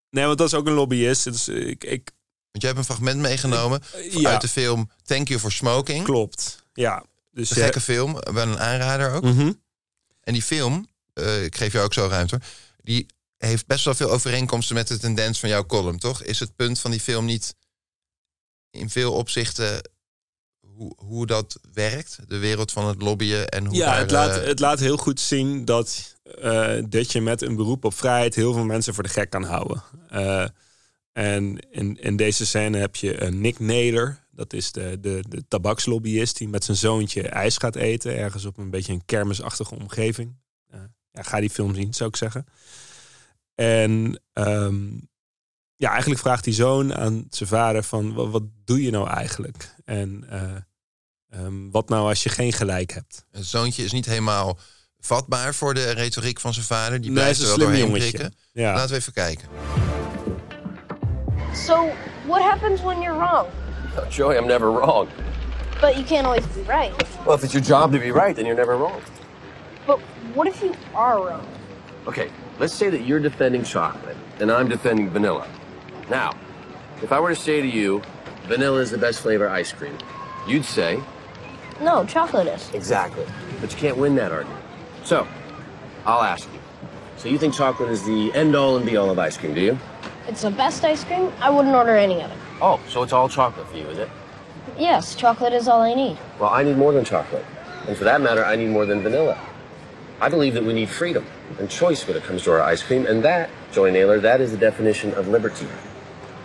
Nee, 0.10 0.26
want 0.26 0.38
dat 0.38 0.48
is 0.48 0.54
ook 0.54 0.68
een 0.68 0.74
lobbyist. 0.74 1.24
Dus 1.24 1.48
ik, 1.48 1.84
ik, 1.84 2.12
Want 2.52 2.64
jij 2.64 2.68
hebt 2.74 2.78
een 2.78 2.96
fragment 2.96 3.20
meegenomen 3.20 3.82
ja, 4.12 4.30
uit 4.30 4.42
de 4.42 4.48
film 4.48 4.90
Thank 5.04 5.28
You 5.28 5.40
for 5.40 5.52
Smoking. 5.52 6.04
klopt. 6.04 6.66
Ja, 6.74 7.06
dus 7.32 7.50
Een 7.50 7.58
eh, 7.58 7.64
gekke 7.64 7.82
film, 7.82 8.14
wel 8.14 8.48
een 8.48 8.60
aanrader 8.60 9.14
ook. 9.14 9.24
mhm. 9.24 9.52
En 10.22 10.34
die 10.34 10.44
film, 10.44 10.88
eh, 11.14 11.44
ik 11.44 11.56
geef 11.56 11.72
jou 11.72 11.86
ook 11.86 11.94
zo 11.94 12.08
ruimte 12.08 12.36
hoor, 12.36 12.46
die 12.84 13.06
heeft 13.38 13.68
best 13.68 13.86
wel 13.86 13.94
veel 13.94 14.12
overeenkomsten 14.12 14.76
met 14.76 14.88
de 14.88 14.98
tendens 14.98 15.40
van 15.40 15.50
jouw 15.50 15.66
column, 15.66 16.00
toch? 16.00 16.24
Is 16.24 16.40
het 16.40 16.56
punt 16.56 16.80
van 16.80 16.92
die 16.92 17.00
film 17.00 17.26
niet 17.26 17.56
in 18.72 18.90
veel 18.90 19.14
opzichten 19.14 19.82
hoe, 20.80 20.94
hoe 20.98 21.26
dat 21.26 21.60
werkt? 21.74 22.18
De 22.28 22.38
wereld 22.38 22.72
van 22.72 22.88
het 22.88 23.02
lobbyen 23.02 23.50
en 23.50 23.66
hoe 23.66 23.76
Ja, 23.76 23.86
daar, 23.86 24.00
het 24.00 24.12
laat, 24.12 24.38
eh, 24.38 24.44
het 24.44 24.60
laat 24.60 24.80
heel 24.80 24.98
goed 24.98 25.20
zien 25.20 25.66
dat, 25.66 26.16
eh, 26.42 26.78
dat 26.90 27.12
je 27.12 27.22
met 27.22 27.42
een 27.42 27.56
beroep 27.56 27.86
op 27.86 27.94
vrijheid 27.94 28.36
heel 28.36 28.54
veel 28.54 28.64
mensen 28.64 28.94
voor 28.94 29.04
de 29.04 29.10
gek 29.10 29.30
kan 29.30 29.44
houden. 29.44 29.84
Eh, 31.20 31.36
en 31.36 31.60
in, 31.70 32.02
in 32.02 32.16
deze 32.16 32.46
scène 32.46 32.78
heb 32.78 32.96
je 32.96 33.22
een 33.22 33.42
Nick 33.42 33.60
Naylor. 33.60 34.20
Dat 34.32 34.54
is 34.54 34.72
de, 34.72 34.98
de, 35.02 35.24
de 35.30 35.48
tabakslobbyist 35.48 36.38
die 36.38 36.48
met 36.48 36.64
zijn 36.64 36.78
zoontje 36.78 37.28
ijs 37.30 37.58
gaat 37.58 37.76
eten. 37.76 38.18
Ergens 38.18 38.46
op 38.46 38.58
een 38.58 38.70
beetje 38.70 38.94
een 38.94 39.06
kermisachtige 39.06 39.76
omgeving. 39.76 40.36
Uh, 40.74 40.80
ja, 41.12 41.22
ga 41.22 41.40
die 41.40 41.50
film 41.50 41.76
zien, 41.76 41.94
zou 41.94 42.10
ik 42.10 42.16
zeggen. 42.16 42.46
En 43.56 44.22
ehm, 44.34 44.88
ja, 45.76 45.90
eigenlijk 45.90 46.22
vraagt 46.22 46.44
die 46.44 46.54
zoon 46.54 46.96
aan 46.96 47.28
zijn 47.30 47.50
vader 47.50 47.84
van... 47.84 48.14
wat, 48.14 48.30
wat 48.30 48.44
doe 48.66 48.82
je 48.82 48.92
nou 48.92 49.10
eigenlijk? 49.10 49.76
En 49.86 50.26
uh, 50.32 51.44
um, 51.46 51.72
wat 51.72 51.90
nou 51.90 52.08
als 52.08 52.24
je 52.24 52.30
geen 52.30 52.54
gelijk 52.54 52.92
hebt? 52.92 53.26
Het 53.32 53.46
zoontje 53.46 53.84
is 53.84 53.92
niet 53.92 54.06
helemaal 54.06 54.60
vatbaar 55.00 55.56
voor 55.56 55.74
de 55.74 55.92
retoriek 55.92 56.40
van 56.40 56.54
zijn 56.54 56.66
vader. 56.66 57.02
Die 57.02 57.12
blijft 57.12 57.42
er 57.42 57.48
wel 57.48 57.58
doorheen 57.58 57.92
prikken. 57.92 58.34
Ja. 58.52 58.74
Laten 58.74 58.90
we 58.90 58.96
even 58.96 59.14
kijken. 59.14 59.48
So, 61.60 61.90
what 62.26 62.42
happens 62.42 62.82
when 62.82 63.02
you're 63.02 63.14
wrong? 63.14 63.52
Oh, 63.98 64.06
Joey, 64.10 64.38
I'm 64.38 64.48
never 64.48 64.72
wrong. 64.72 65.10
But 65.82 65.98
you 65.98 66.04
can't 66.04 66.26
always 66.26 66.46
be 66.48 66.62
right. 66.62 66.92
Well, 67.26 67.36
if 67.36 67.44
it's 67.44 67.54
your 67.54 67.62
job 67.62 67.92
to 67.92 68.00
be 68.00 68.12
right, 68.12 68.36
then 68.36 68.46
you're 68.46 68.56
never 68.56 68.78
wrong. 68.78 69.02
But 69.86 70.00
what 70.34 70.48
if 70.48 70.64
you 70.64 70.74
are 70.96 71.28
wrong? 71.28 71.46
Okay, 72.08 72.32
let's 72.60 72.74
say 72.74 72.90
that 72.90 73.02
you're 73.02 73.20
defending 73.20 73.64
chocolate 73.64 74.16
and 74.40 74.52
I'm 74.52 74.70
defending 74.70 75.10
vanilla. 75.10 75.48
Now, 76.10 76.34
if 77.04 77.12
I 77.12 77.20
were 77.20 77.30
to 77.30 77.36
say 77.36 77.62
to 77.62 77.68
you, 77.68 78.02
vanilla 78.48 78.80
is 78.80 78.90
the 78.90 78.98
best 78.98 79.20
flavor 79.20 79.50
ice 79.50 79.72
cream, 79.72 79.98
you'd 80.48 80.66
say, 80.66 81.00
No, 81.82 82.06
chocolate 82.06 82.48
is. 82.48 82.74
exactly. 82.74 83.26
But 83.60 83.72
you 83.74 83.78
can't 83.78 83.98
win 83.98 84.16
that 84.16 84.32
argument. 84.32 84.64
So, 85.04 85.28
I'll 86.06 86.24
ask 86.24 86.48
you. 86.54 86.60
So 87.18 87.28
you 87.28 87.38
think 87.38 87.54
chocolate 87.54 87.90
is 87.90 88.04
the 88.06 88.34
end 88.34 88.56
all 88.56 88.78
and 88.78 88.86
be 88.86 88.96
all 88.96 89.10
of 89.10 89.20
ice 89.20 89.38
cream, 89.38 89.54
do 89.54 89.62
you? 89.62 89.78
It's 90.30 90.44
the 90.44 90.52
best 90.52 90.86
ice 90.86 91.04
cream. 91.04 91.32
I 91.42 91.50
wouldn't 91.50 91.74
order 91.74 91.96
any 91.96 92.22
of 92.22 92.30
it. 92.30 92.38
Oh, 92.62 92.80
so 92.88 93.02
it's 93.02 93.14
all 93.14 93.28
chocolate 93.28 93.68
for 93.68 93.78
you, 93.78 93.88
is 93.88 93.98
it? 93.98 94.10
Yes, 94.78 95.16
chocolate 95.16 95.54
is 95.54 95.68
all 95.68 95.82
I 95.82 95.96
need. 95.96 96.20
Well, 96.40 96.52
I 96.52 96.62
need 96.62 96.78
more 96.78 96.94
than 96.94 97.04
chocolate. 97.04 97.44
And 97.88 97.98
for 97.98 98.04
that 98.04 98.22
matter, 98.22 98.46
I 98.46 98.56
need 98.56 98.70
more 98.70 98.86
than 98.86 99.02
vanilla. 99.02 99.40
I 100.22 100.30
believe 100.30 100.54
that 100.54 100.64
we 100.64 100.74
need 100.74 100.90
freedom 100.90 101.26
and 101.58 101.68
choice 101.68 102.08
when 102.08 102.16
it 102.16 102.24
comes 102.24 102.44
to 102.44 102.52
our 102.52 102.62
ice 102.62 102.84
cream, 102.84 103.08
and 103.08 103.24
that, 103.24 103.50
Joy 103.72 103.90
Naylor, 103.90 104.20
that 104.20 104.40
is 104.40 104.52
the 104.52 104.58
definition 104.58 105.14
of 105.16 105.28
liberty. 105.28 105.68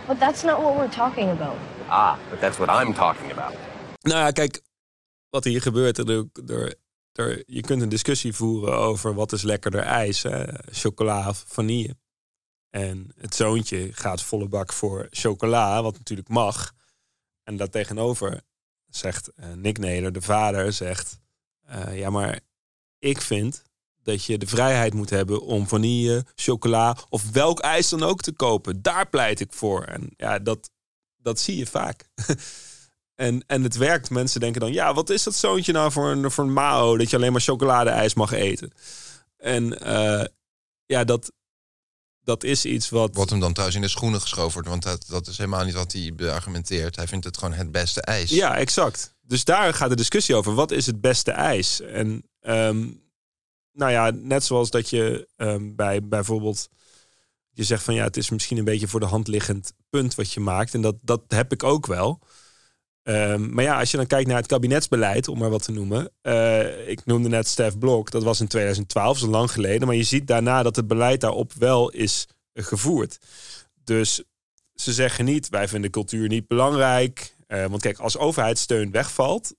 But 0.07 0.19
that's 0.19 0.45
not 0.45 0.63
what 0.63 0.77
we're 0.77 0.95
talking 0.95 1.29
about. 1.31 1.57
Ah, 1.91 2.19
but 2.31 2.41
that's 2.41 2.59
what 2.59 2.71
I'm 2.71 2.95
talking 2.95 3.31
about. 3.33 3.53
Nou 4.03 4.19
ja, 4.19 4.31
kijk, 4.31 4.61
wat 5.31 5.45
hier 5.45 5.61
gebeurt, 5.61 5.99
er, 5.99 6.25
er, 6.47 6.75
er, 7.13 7.43
je 7.47 7.61
kunt 7.61 7.83
een 7.83 7.89
discussie 7.89 8.35
voeren 8.35 8.77
over 8.77 9.15
wat 9.15 9.33
is 9.33 9.43
lekkerder 9.43 9.81
ijs, 9.81 10.23
hè? 10.23 10.45
chocola 10.73 11.29
of 11.29 11.45
vanille. 11.47 11.95
En 12.75 13.13
het 13.17 13.35
zoontje 13.35 13.93
gaat 13.93 14.23
volle 14.23 14.49
bak 14.49 14.73
voor 14.73 15.07
chocola, 15.11 15.83
wat 15.83 15.99
natuurlijk 15.99 16.29
mag. 16.29 16.73
En 17.43 17.57
dat 17.57 17.73
tegenover 17.73 18.41
zegt 18.87 19.31
uh, 19.37 19.53
Nick 19.53 19.79
Neder, 19.79 20.13
de 20.13 20.21
vader, 20.21 20.73
zegt... 20.73 21.21
Uh, 21.71 21.99
ja, 21.99 22.11
maar 22.11 22.41
ik 22.99 23.21
vind 23.21 23.63
dat 24.03 24.25
je 24.25 24.39
de 24.39 24.47
vrijheid 24.47 24.95
moet 24.95 25.11
hebben 25.11 25.43
om 25.43 25.69
vanille, 25.69 26.25
chocola 26.35 26.97
of 27.09 27.31
welk 27.31 27.61
ijs 27.61 27.89
dan 27.89 28.03
ook 28.03 28.21
te 28.21 28.33
kopen. 28.33 28.83
Daar 28.83 29.09
pleit 29.09 29.41
ik 29.41 29.53
voor. 29.53 29.83
En 29.83 30.11
ja, 30.17 30.39
dat, 30.39 30.71
dat 31.17 31.41
zie 31.41 31.57
je 31.57 31.67
vaak. 31.67 32.09
en, 33.15 33.45
en 33.47 33.63
het 33.63 33.77
werkt. 33.77 34.11
Mensen 34.11 34.41
denken 34.41 34.61
dan, 34.61 34.73
ja, 34.73 34.95
wat 34.95 35.11
is 35.11 35.23
dat 35.23 35.35
zoontje 35.35 35.73
nou 35.73 35.93
voor 35.93 36.11
een, 36.11 36.31
voor 36.31 36.45
een 36.45 36.53
Mao 36.53 36.97
dat 36.97 37.11
je 37.11 37.17
alleen 37.17 37.33
maar 37.33 37.41
chocoladeijs 37.41 38.15
mag 38.15 38.33
eten? 38.33 38.73
En 39.37 39.89
uh, 39.89 40.25
ja, 40.87 41.05
dat, 41.05 41.33
dat 42.25 42.45
is 42.45 42.65
iets 42.65 42.89
wat... 42.89 43.15
Wat 43.15 43.31
hem 43.31 43.41
dan 43.41 43.53
trouwens 43.53 43.77
in 43.79 43.85
de 43.85 43.91
schoenen 43.93 44.21
geschoven 44.21 44.53
wordt. 44.53 44.69
Want 44.69 44.83
dat, 44.83 45.05
dat 45.09 45.27
is 45.27 45.39
helemaal 45.39 45.65
niet 45.65 45.75
wat 45.75 45.93
hij 45.93 46.13
beargumenteert. 46.15 46.97
Hij 46.97 47.07
vindt 47.07 47.25
het 47.25 47.37
gewoon 47.37 47.55
het 47.55 47.73
beste 47.73 48.01
ijs. 48.01 48.31
Ja, 48.31 48.57
exact. 48.57 49.15
Dus 49.23 49.45
daar 49.45 49.75
gaat 49.75 49.89
de 49.89 49.97
discussie 49.97 50.35
over. 50.35 50.55
Wat 50.55 50.71
is 50.71 50.87
het 50.87 51.01
beste 51.01 51.31
ijs? 51.31 51.81
En 51.81 52.29
um, 52.41 53.03
nou 53.73 53.91
ja, 53.93 54.11
net 54.11 54.45
zoals 54.45 54.71
dat 54.71 54.91
je 54.91 55.29
um, 55.37 55.77
bij 55.77 56.09
bijvoorbeeld... 56.09 56.69
Je 57.51 57.65
zegt 57.65 57.83
van 57.83 57.95
ja, 57.95 58.05
het 58.05 58.17
is 58.17 58.31
misschien 58.31 58.59
een 58.59 58.65
beetje 58.65 58.89
voor 58.89 59.01
de 59.01 59.07
hand 59.07 59.29
liggend 59.29 59.73
punt 59.91 60.15
wat 60.15 60.33
je 60.33 60.41
maakt. 60.41 60.75
En 60.75 60.81
dat, 60.81 60.97
dat 61.01 61.23
heb 61.29 61.53
ik 61.53 61.63
ook 61.63 61.87
wel. 61.87 62.21
Um, 63.05 63.55
maar 63.55 63.65
ja, 63.65 63.79
als 63.79 63.91
je 63.91 63.97
dan 63.97 64.07
kijkt 64.07 64.29
naar 64.29 64.37
het 64.37 64.47
kabinetsbeleid, 64.47 65.29
om 65.29 65.39
maar 65.39 65.51
wat 65.51 65.63
te 65.63 65.73
noemen. 65.73 66.11
Uh, 66.23 66.89
ik 66.89 67.05
noemde 67.05 67.29
net 67.29 67.49
Stef 67.49 67.79
Blok, 67.79 68.11
dat 68.11 68.23
was 68.23 68.41
in 68.41 68.49
2012, 68.49 69.19
zo 69.19 69.27
lang 69.27 69.51
geleden. 69.51 69.87
Maar 69.87 69.97
je 69.97 70.03
ziet 70.03 70.27
daarna 70.27 70.63
dat 70.63 70.77
het 70.77 70.87
beleid 70.87 71.21
daarop 71.21 71.53
wel 71.53 71.91
is 71.91 72.27
gevoerd. 72.55 73.19
Dus 73.85 74.23
ze 74.75 74.93
zeggen 74.93 75.25
niet, 75.25 75.49
wij 75.49 75.69
vinden 75.69 75.91
cultuur 75.91 76.29
niet 76.29 76.47
belangrijk. 76.47 77.37
Uh, 77.49 77.67
want 77.67 77.83
kijk, 77.83 77.99
als 77.99 78.19
overheidssteun 78.19 78.91
wegvalt, 78.91 79.55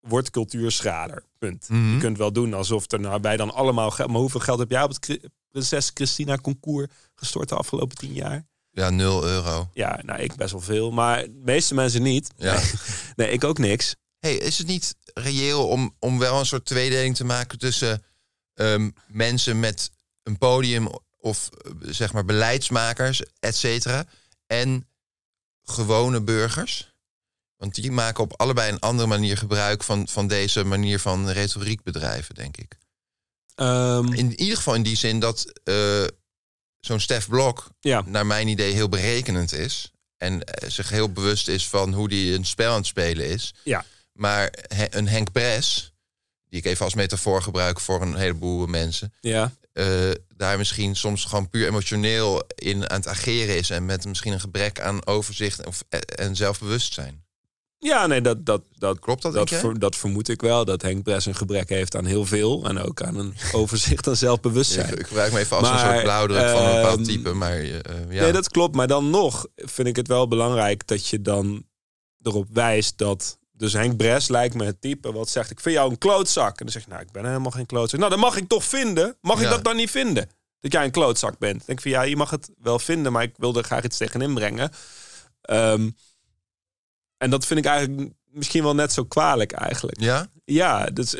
wordt 0.00 0.30
cultuur 0.30 0.70
schraler. 0.70 1.24
Punt. 1.38 1.68
Mhm. 1.68 1.92
Je 1.92 1.98
kunt 1.98 2.18
wel 2.18 2.32
doen 2.32 2.54
alsof 2.54 2.92
er 2.92 3.00
nou 3.00 3.20
bij 3.20 3.36
dan 3.36 3.54
allemaal 3.54 3.90
geld... 3.90 4.10
Maar 4.10 4.20
hoeveel 4.20 4.40
geld 4.40 4.58
heb 4.58 4.70
jij 4.70 4.82
op 4.82 4.90
het 4.90 5.20
Prinses 5.50 5.90
Christina 5.94 6.36
concours 6.36 6.86
gestort 7.14 7.48
de 7.48 7.54
afgelopen 7.54 7.96
tien 7.96 8.12
jaar? 8.12 8.46
Ja, 8.76 8.90
0 8.90 9.24
euro. 9.24 9.70
Ja, 9.72 10.00
nou, 10.02 10.20
ik 10.20 10.34
best 10.34 10.52
wel 10.52 10.60
veel. 10.60 10.90
Maar 10.90 11.22
de 11.22 11.40
meeste 11.44 11.74
mensen 11.74 12.02
niet. 12.02 12.30
Ja. 12.36 12.62
Nee, 13.16 13.30
ik 13.30 13.44
ook 13.44 13.58
niks. 13.58 13.94
Hey, 14.18 14.34
is 14.34 14.58
het 14.58 14.66
niet 14.66 14.96
reëel 15.14 15.68
om, 15.68 15.94
om 15.98 16.18
wel 16.18 16.38
een 16.38 16.46
soort 16.46 16.64
tweedeling 16.64 17.16
te 17.16 17.24
maken 17.24 17.58
tussen 17.58 18.04
um, 18.54 18.94
mensen 19.06 19.60
met 19.60 19.90
een 20.22 20.38
podium 20.38 20.88
of 21.20 21.48
zeg 21.80 22.12
maar 22.12 22.24
beleidsmakers, 22.24 23.22
et 23.38 23.56
cetera, 23.56 24.04
en 24.46 24.88
gewone 25.62 26.22
burgers? 26.22 26.94
Want 27.56 27.74
die 27.74 27.92
maken 27.92 28.24
op 28.24 28.40
allebei 28.40 28.72
een 28.72 28.80
andere 28.80 29.08
manier 29.08 29.36
gebruik 29.36 29.82
van, 29.82 30.08
van 30.08 30.26
deze 30.26 30.64
manier 30.64 31.00
van 31.00 31.28
retoriek 31.28 31.82
bedrijven, 31.82 32.34
denk 32.34 32.56
ik. 32.56 32.78
Um, 33.54 34.12
In 34.12 34.40
ieder 34.40 34.56
geval 34.56 34.74
in 34.74 34.82
die 34.82 34.96
zin 34.96 35.20
dat 35.20 35.60
uh, 35.64 36.04
zo'n 36.86 37.00
Stef 37.00 37.28
Blok, 37.28 37.70
ja. 37.80 38.02
naar 38.06 38.26
mijn 38.26 38.48
idee, 38.48 38.72
heel 38.72 38.88
berekenend 38.88 39.52
is. 39.52 39.90
En 40.16 40.32
uh, 40.32 40.70
zich 40.70 40.88
heel 40.88 41.12
bewust 41.12 41.48
is 41.48 41.68
van 41.68 41.92
hoe 41.92 42.08
die 42.08 42.34
een 42.34 42.44
spel 42.44 42.70
aan 42.70 42.76
het 42.76 42.86
spelen 42.86 43.26
is. 43.26 43.54
Ja. 43.64 43.84
Maar 44.12 44.54
een 44.90 45.08
Henk 45.08 45.32
Bres, 45.32 45.92
die 46.48 46.58
ik 46.58 46.64
even 46.64 46.84
als 46.84 46.94
metafoor 46.94 47.42
gebruik 47.42 47.80
voor 47.80 48.02
een 48.02 48.16
heleboel 48.16 48.66
mensen. 48.66 49.12
Ja. 49.20 49.52
Uh, 49.72 50.10
daar 50.36 50.58
misschien 50.58 50.96
soms 50.96 51.24
gewoon 51.24 51.48
puur 51.48 51.66
emotioneel 51.66 52.44
in 52.54 52.90
aan 52.90 52.96
het 52.96 53.08
ageren 53.08 53.56
is. 53.56 53.70
En 53.70 53.86
met 53.86 54.04
misschien 54.04 54.32
een 54.32 54.40
gebrek 54.40 54.80
aan 54.80 55.06
overzicht 55.06 55.66
of, 55.66 55.84
en 56.16 56.36
zelfbewustzijn. 56.36 57.24
Ja, 57.78 58.06
nee, 58.06 58.20
dat, 58.20 58.46
dat, 58.46 58.62
dat 58.78 58.98
klopt. 58.98 59.22
Dat, 59.22 59.32
dat, 59.32 59.48
ver, 59.48 59.78
dat 59.78 59.96
vermoed 59.96 60.28
ik 60.28 60.40
wel. 60.40 60.64
Dat 60.64 60.82
Henk 60.82 61.02
Bres 61.02 61.26
een 61.26 61.34
gebrek 61.34 61.68
heeft 61.68 61.96
aan 61.96 62.04
heel 62.04 62.24
veel. 62.24 62.68
En 62.68 62.78
ook 62.78 63.02
aan 63.02 63.16
een 63.16 63.34
overzicht 63.52 64.06
en 64.06 64.16
zelfbewustzijn. 64.16 64.86
Ja, 64.86 64.96
ik 64.96 65.06
gebruik 65.06 65.32
me 65.32 65.38
even 65.38 65.56
als 65.56 65.68
maar, 65.68 65.84
een 65.84 65.90
soort 65.90 66.02
blauwdruk 66.02 66.48
van 66.48 66.64
een 66.64 66.74
bepaald 66.74 67.04
type. 67.04 67.32
Maar, 67.32 67.64
uh, 67.64 67.74
ja. 68.08 68.22
Nee, 68.22 68.32
dat 68.32 68.48
klopt. 68.48 68.74
Maar 68.74 68.86
dan 68.86 69.10
nog 69.10 69.46
vind 69.56 69.88
ik 69.88 69.96
het 69.96 70.08
wel 70.08 70.28
belangrijk 70.28 70.86
dat 70.86 71.08
je 71.08 71.22
dan 71.22 71.64
erop 72.22 72.46
wijst 72.52 72.98
dat. 72.98 73.38
Dus 73.52 73.72
Henk 73.72 73.96
Bres 73.96 74.28
lijkt 74.28 74.54
me 74.54 74.64
het 74.64 74.80
type 74.80 75.12
wat 75.12 75.28
zegt: 75.28 75.50
Ik 75.50 75.60
vind 75.60 75.74
jou 75.74 75.90
een 75.90 75.98
klootzak. 75.98 76.58
En 76.58 76.64
dan 76.64 76.68
zeg 76.68 76.82
je: 76.82 76.88
Nou, 76.88 77.02
ik 77.02 77.12
ben 77.12 77.26
helemaal 77.26 77.50
geen 77.50 77.66
klootzak. 77.66 77.98
Nou, 77.98 78.10
dan 78.10 78.20
mag 78.20 78.36
ik 78.36 78.48
toch 78.48 78.64
vinden. 78.64 79.16
Mag 79.20 79.38
ja. 79.38 79.44
ik 79.44 79.50
dat 79.50 79.64
dan 79.64 79.76
niet 79.76 79.90
vinden? 79.90 80.30
Dat 80.60 80.72
jij 80.72 80.84
een 80.84 80.90
klootzak 80.90 81.38
bent. 81.38 81.56
Dan 81.56 81.66
denk 81.66 81.78
ik 81.78 81.84
van 81.84 81.90
ja, 81.90 82.02
je 82.02 82.16
mag 82.16 82.30
het 82.30 82.50
wel 82.62 82.78
vinden, 82.78 83.12
maar 83.12 83.22
ik 83.22 83.34
wil 83.36 83.56
er 83.56 83.64
graag 83.64 83.84
iets 83.84 83.96
tegenin 83.96 84.34
brengen. 84.34 84.70
Um, 85.50 85.96
en 87.18 87.30
dat 87.30 87.46
vind 87.46 87.58
ik 87.58 87.66
eigenlijk 87.66 88.12
misschien 88.36 88.62
wel 88.62 88.74
net 88.74 88.92
zo 88.92 89.04
kwalijk 89.04 89.52
eigenlijk. 89.52 90.00
Ja? 90.00 90.26
Ja, 90.44 90.84
dat 90.84 91.04
is 91.04 91.14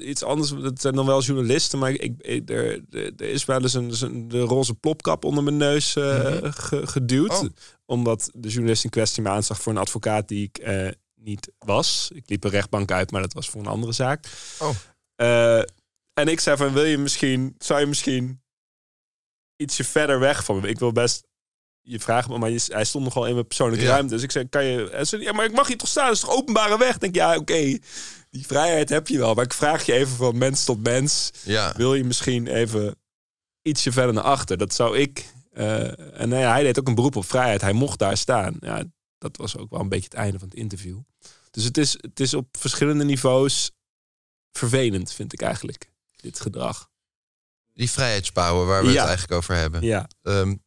iets 0.00 0.22
anders. 0.22 0.50
Dat 0.50 0.80
zijn 0.80 0.94
dan 0.94 1.06
wel 1.06 1.22
journalisten, 1.22 1.78
maar 1.78 1.90
ik, 1.90 2.14
ik, 2.18 2.50
er, 2.50 2.80
er 2.90 3.20
is 3.20 3.44
wel 3.44 3.62
eens 3.62 3.74
een, 3.74 3.94
een 4.00 4.28
de 4.28 4.40
roze 4.40 4.74
plopkap 4.74 5.24
onder 5.24 5.42
mijn 5.42 5.56
neus 5.56 5.96
uh, 5.96 6.24
mm 6.24 6.38
-hmm. 6.40 6.86
geduwd. 6.86 7.30
Oh. 7.30 7.48
Omdat 7.84 8.30
de 8.34 8.48
journalist 8.48 8.84
in 8.84 8.90
kwestie 8.90 9.22
me 9.22 9.28
aanzag 9.28 9.60
voor 9.60 9.72
een 9.72 9.78
advocaat 9.78 10.28
die 10.28 10.42
ik 10.42 10.66
uh, 10.66 10.88
niet 11.14 11.52
was. 11.58 12.10
Ik 12.14 12.30
liep 12.30 12.44
een 12.44 12.50
rechtbank 12.50 12.90
uit, 12.90 13.10
maar 13.10 13.22
dat 13.22 13.32
was 13.32 13.48
voor 13.48 13.60
een 13.60 13.66
andere 13.66 13.92
zaak. 13.92 14.26
Oh. 14.58 14.70
Uh, 15.16 15.58
en 16.12 16.28
ik 16.28 16.40
zei 16.40 16.56
van, 16.56 16.72
wil 16.72 16.84
je 16.84 16.98
misschien, 16.98 17.54
zou 17.58 17.80
je 17.80 17.86
misschien 17.86 18.42
ietsje 19.56 19.84
verder 19.84 20.18
weg 20.18 20.44
van 20.44 20.60
me? 20.60 20.68
Ik 20.68 20.78
wil 20.78 20.92
best 20.92 21.25
je 21.88 22.00
vraagt 22.00 22.28
me, 22.28 22.38
maar 22.38 22.50
je, 22.50 22.62
hij 22.66 22.84
stond 22.84 23.04
nogal 23.04 23.26
in 23.26 23.34
mijn 23.34 23.46
persoonlijke 23.46 23.84
ja. 23.84 23.90
ruimte. 23.90 24.14
Dus 24.14 24.22
ik 24.22 24.30
zei, 24.30 24.48
kan 24.48 24.64
je... 24.64 24.88
Hij 24.90 25.04
zei, 25.04 25.22
ja, 25.22 25.32
maar 25.32 25.44
ik 25.44 25.52
mag 25.52 25.66
hier 25.66 25.76
toch 25.76 25.88
staan? 25.88 26.06
Dat 26.06 26.14
is 26.14 26.20
toch 26.20 26.30
openbare 26.30 26.78
weg? 26.78 26.94
Ik 26.94 27.00
denk, 27.00 27.14
ja, 27.14 27.30
oké, 27.30 27.38
okay, 27.38 27.80
die 28.30 28.46
vrijheid 28.46 28.88
heb 28.88 29.08
je 29.08 29.18
wel. 29.18 29.34
Maar 29.34 29.44
ik 29.44 29.52
vraag 29.52 29.86
je 29.86 29.92
even 29.92 30.16
van 30.16 30.38
mens 30.38 30.64
tot 30.64 30.82
mens. 30.82 31.30
Ja. 31.42 31.72
Wil 31.76 31.94
je 31.94 32.04
misschien 32.04 32.46
even 32.46 32.96
ietsje 33.62 33.92
verder 33.92 34.14
naar 34.14 34.24
achter? 34.24 34.56
Dat 34.56 34.74
zou 34.74 34.98
ik... 34.98 35.24
Uh, 35.54 36.20
en 36.20 36.28
nou 36.28 36.42
ja, 36.42 36.50
hij 36.50 36.62
deed 36.62 36.78
ook 36.78 36.88
een 36.88 36.94
beroep 36.94 37.16
op 37.16 37.24
vrijheid. 37.24 37.60
Hij 37.60 37.72
mocht 37.72 37.98
daar 37.98 38.16
staan. 38.16 38.56
Ja, 38.60 38.84
dat 39.18 39.36
was 39.36 39.56
ook 39.56 39.70
wel 39.70 39.80
een 39.80 39.88
beetje 39.88 40.08
het 40.08 40.18
einde 40.18 40.38
van 40.38 40.48
het 40.48 40.56
interview. 40.56 40.98
Dus 41.50 41.64
het 41.64 41.78
is, 41.78 41.92
het 41.92 42.20
is 42.20 42.34
op 42.34 42.46
verschillende 42.58 43.04
niveaus 43.04 43.70
vervelend, 44.52 45.12
vind 45.12 45.32
ik 45.32 45.42
eigenlijk, 45.42 45.90
dit 46.16 46.40
gedrag. 46.40 46.88
Die 47.72 47.90
vrijheidsbouwen 47.90 48.66
waar 48.66 48.82
we 48.82 48.90
ja. 48.90 48.98
het 48.98 49.06
eigenlijk 49.06 49.32
over 49.32 49.54
hebben. 49.54 49.82
Ja. 49.82 50.08
Um, 50.22 50.64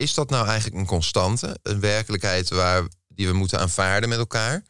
is 0.00 0.14
dat 0.14 0.30
nou 0.30 0.46
eigenlijk 0.46 0.76
een 0.80 0.86
constante? 0.86 1.58
Een 1.62 1.80
werkelijkheid 1.80 2.50
waar 2.50 2.88
die 3.08 3.26
we 3.26 3.32
moeten 3.32 3.58
aanvaarden 3.58 4.08
met 4.08 4.18
elkaar? 4.18 4.62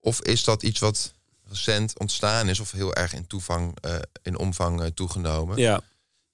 Of 0.00 0.20
is 0.20 0.44
dat 0.44 0.62
iets 0.62 0.80
wat 0.80 1.12
recent 1.48 1.98
ontstaan 1.98 2.48
is 2.48 2.60
of 2.60 2.70
heel 2.70 2.94
erg 2.94 3.14
in, 3.14 3.26
toevang, 3.26 3.76
eh, 3.80 3.98
in 4.22 4.38
omvang 4.38 4.80
eh, 4.80 4.86
toegenomen? 4.86 5.56
Ja. 5.58 5.80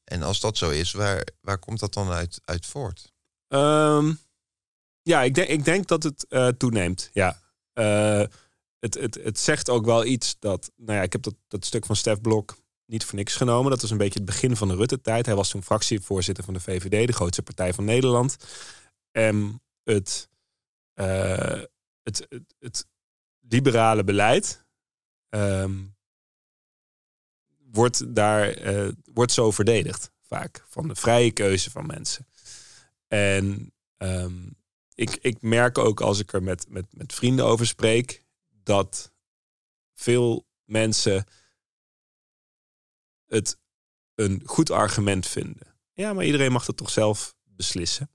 En 0.04 0.22
als 0.22 0.40
dat 0.40 0.56
zo 0.56 0.70
is, 0.70 0.92
waar, 0.92 1.26
waar 1.40 1.58
komt 1.58 1.80
dat 1.80 1.94
dan 1.94 2.10
uit, 2.10 2.40
uit 2.44 2.66
voort? 2.66 3.12
Ehm, 3.48 4.12
ja, 5.02 5.22
ik 5.22 5.34
denk, 5.34 5.48
ik 5.48 5.64
denk 5.64 5.88
dat 5.88 6.02
het 6.02 6.26
eh, 6.28 6.48
toeneemt. 6.48 7.10
Ja. 7.12 7.40
Het, 8.78 8.94
het, 8.94 9.14
het 9.22 9.38
zegt 9.38 9.70
ook 9.70 9.84
wel 9.84 10.04
iets 10.04 10.36
dat. 10.38 10.70
Nou 10.76 10.98
ja, 10.98 11.02
ik 11.02 11.12
heb 11.12 11.22
dat, 11.22 11.34
dat 11.48 11.64
stuk 11.64 11.86
van 11.86 11.96
Stef 11.96 12.20
Blok 12.20 12.56
niet 12.88 13.04
voor 13.04 13.14
niks 13.14 13.37
genomen. 13.37 13.71
Dat 13.71 13.80
was 13.80 13.90
een 13.90 13.97
beetje 13.97 14.18
het 14.18 14.28
begin 14.28 14.57
van 14.57 14.68
de 14.68 14.76
Rutte-tijd. 14.76 15.26
Hij 15.26 15.35
was 15.35 15.50
toen 15.50 15.62
fractievoorzitter 15.62 16.45
van 16.45 16.54
de 16.54 16.61
VVD, 16.61 17.07
de 17.07 17.12
grootste 17.12 17.42
partij 17.42 17.75
van 17.75 17.85
Nederland. 17.85 18.37
En 19.11 19.62
het, 19.83 20.28
eh, 20.95 21.62
het, 22.02 22.28
het, 22.59 22.87
liberale 23.40 24.04
beleid 24.04 24.64
ehm, 25.28 25.85
wordt 27.71 28.14
daar 28.14 28.49
eh, 28.49 28.88
wordt 29.12 29.33
zo 29.33 29.50
verdedigd 29.50 30.11
vaak 30.23 30.64
van 30.68 30.88
de 30.88 30.95
vrije 30.95 31.30
keuze 31.30 31.71
van 31.71 31.87
mensen. 31.87 32.26
En 33.07 33.73
ehm, 33.97 34.49
ik, 34.95 35.18
ik 35.21 35.42
merk 35.42 35.78
ook 35.78 36.00
als 36.00 36.18
ik 36.18 36.33
er 36.33 36.42
met, 36.42 36.68
met, 36.68 36.87
met 36.90 37.12
vrienden 37.12 37.45
over 37.45 37.66
spreek 37.66 38.25
dat 38.49 39.12
veel 39.95 40.47
mensen 40.64 41.25
het 43.28 43.56
een 44.14 44.42
goed 44.44 44.70
argument 44.70 45.26
vinden. 45.26 45.76
Ja, 45.92 46.12
maar 46.12 46.25
iedereen 46.25 46.52
mag 46.52 46.64
dat 46.64 46.76
toch 46.76 46.90
zelf 46.90 47.35
beslissen. 47.44 48.11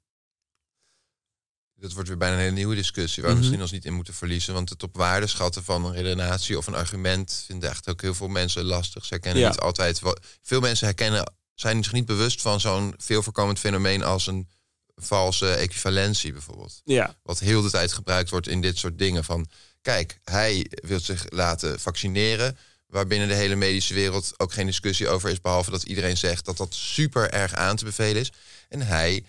Dat 1.76 1.94
wordt 1.94 2.08
weer 2.10 2.18
bijna 2.18 2.36
een 2.36 2.42
hele 2.42 2.56
nieuwe 2.56 2.76
discussie 2.76 3.22
waar 3.24 3.32
we 3.32 3.38
Mhm. 3.38 3.40
misschien 3.46 3.62
ons 3.64 3.72
niet 3.72 3.86
in 3.86 3.94
moeten 3.94 4.14
verliezen. 4.14 4.54
Want 4.54 4.70
het 4.70 4.84
op 4.84 4.96
waarde 4.96 5.28
schatten 5.28 5.64
van 5.64 5.86
een 5.86 5.94
redenatie 5.94 6.58
of 6.58 6.68
een 6.68 6.76
argument 6.76 7.44
vinden 7.46 7.70
echt 7.70 7.90
ook 7.90 8.02
heel 8.02 8.14
veel 8.14 8.28
mensen 8.28 8.64
lastig. 8.64 9.04
Ze 9.06 9.14
herkennen 9.14 9.42
Ja. 9.42 9.50
niet 9.50 9.60
altijd. 9.60 10.02
Veel 10.42 10.60
mensen 10.60 10.86
herkennen, 10.86 11.34
zijn 11.54 11.84
zich 11.84 11.94
niet 11.94 12.06
bewust 12.06 12.42
van 12.42 12.60
zo'n 12.60 12.94
veel 12.98 13.24
voorkomend 13.24 13.60
fenomeen 13.60 14.04
als 14.04 14.28
een 14.28 14.50
valse 14.96 15.54
equivalentie 15.54 16.32
bijvoorbeeld. 16.32 16.82
Ja, 16.84 17.16
Wat 17.24 17.40
heel 17.40 17.62
de 17.62 17.70
tijd 17.70 17.94
gebruikt 17.94 18.30
wordt 18.30 18.48
in 18.48 18.62
dit 18.62 18.78
soort 18.78 18.98
dingen. 18.98 19.24
Van 19.24 19.48
kijk, 19.82 20.20
hij 20.24 20.68
wil 20.70 21.00
zich 21.00 21.26
laten 21.30 21.80
vaccineren. 21.80 22.58
Waar 22.94 23.08
binnen 23.08 23.28
de 23.28 23.34
hele 23.34 23.56
medische 23.56 23.94
wereld 23.94 24.34
ook 24.38 24.54
geen 24.54 24.66
discussie 24.66 25.10
over 25.10 25.30
is. 25.30 25.42
Behalve 25.42 25.72
dat 25.72 25.84
iedereen 25.84 26.18
zegt 26.18 26.46
dat 26.46 26.58
dat 26.58 26.74
super 26.74 27.30
erg 27.30 27.54
aan 27.54 27.76
te 27.76 27.86
bevelen 27.86 28.22
is. 28.22 28.32
En 28.70 28.82
hij 28.82 29.24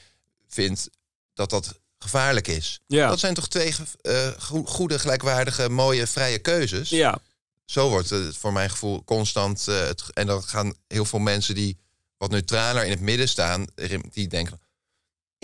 vindt 0.48 0.88
dat 1.34 1.50
dat 1.50 1.74
gevaarlijk 1.98 2.48
is. 2.48 2.80
Ja. 2.86 3.08
Dat 3.08 3.18
zijn 3.18 3.34
toch 3.34 3.48
twee 3.48 3.74
eh, 4.00 4.28
go- 4.38 4.64
goede, 4.64 4.98
gelijkwaardige, 4.98 5.68
mooie, 5.68 6.06
vrije 6.06 6.38
keuzes. 6.38 6.88
ja, 6.88 7.18
Zo 7.64 7.88
wordt 7.88 8.10
het 8.10 8.36
voor 8.36 8.52
mijn 8.52 8.70
gevoel 8.70 9.04
constant. 9.04 9.68
eh, 9.68 9.78
het, 9.86 10.02
en 10.12 10.26
dan 10.26 10.42
gaan 10.42 10.74
heel 10.88 11.04
veel 11.04 11.18
mensen 11.18 11.54
die 11.54 11.78
wat 12.16 12.30
neutraler 12.30 12.84
in 12.84 12.90
het 12.90 13.00
midden 13.00 13.28
staan, 13.28 13.66
die 14.12 14.28
denken. 14.28 14.60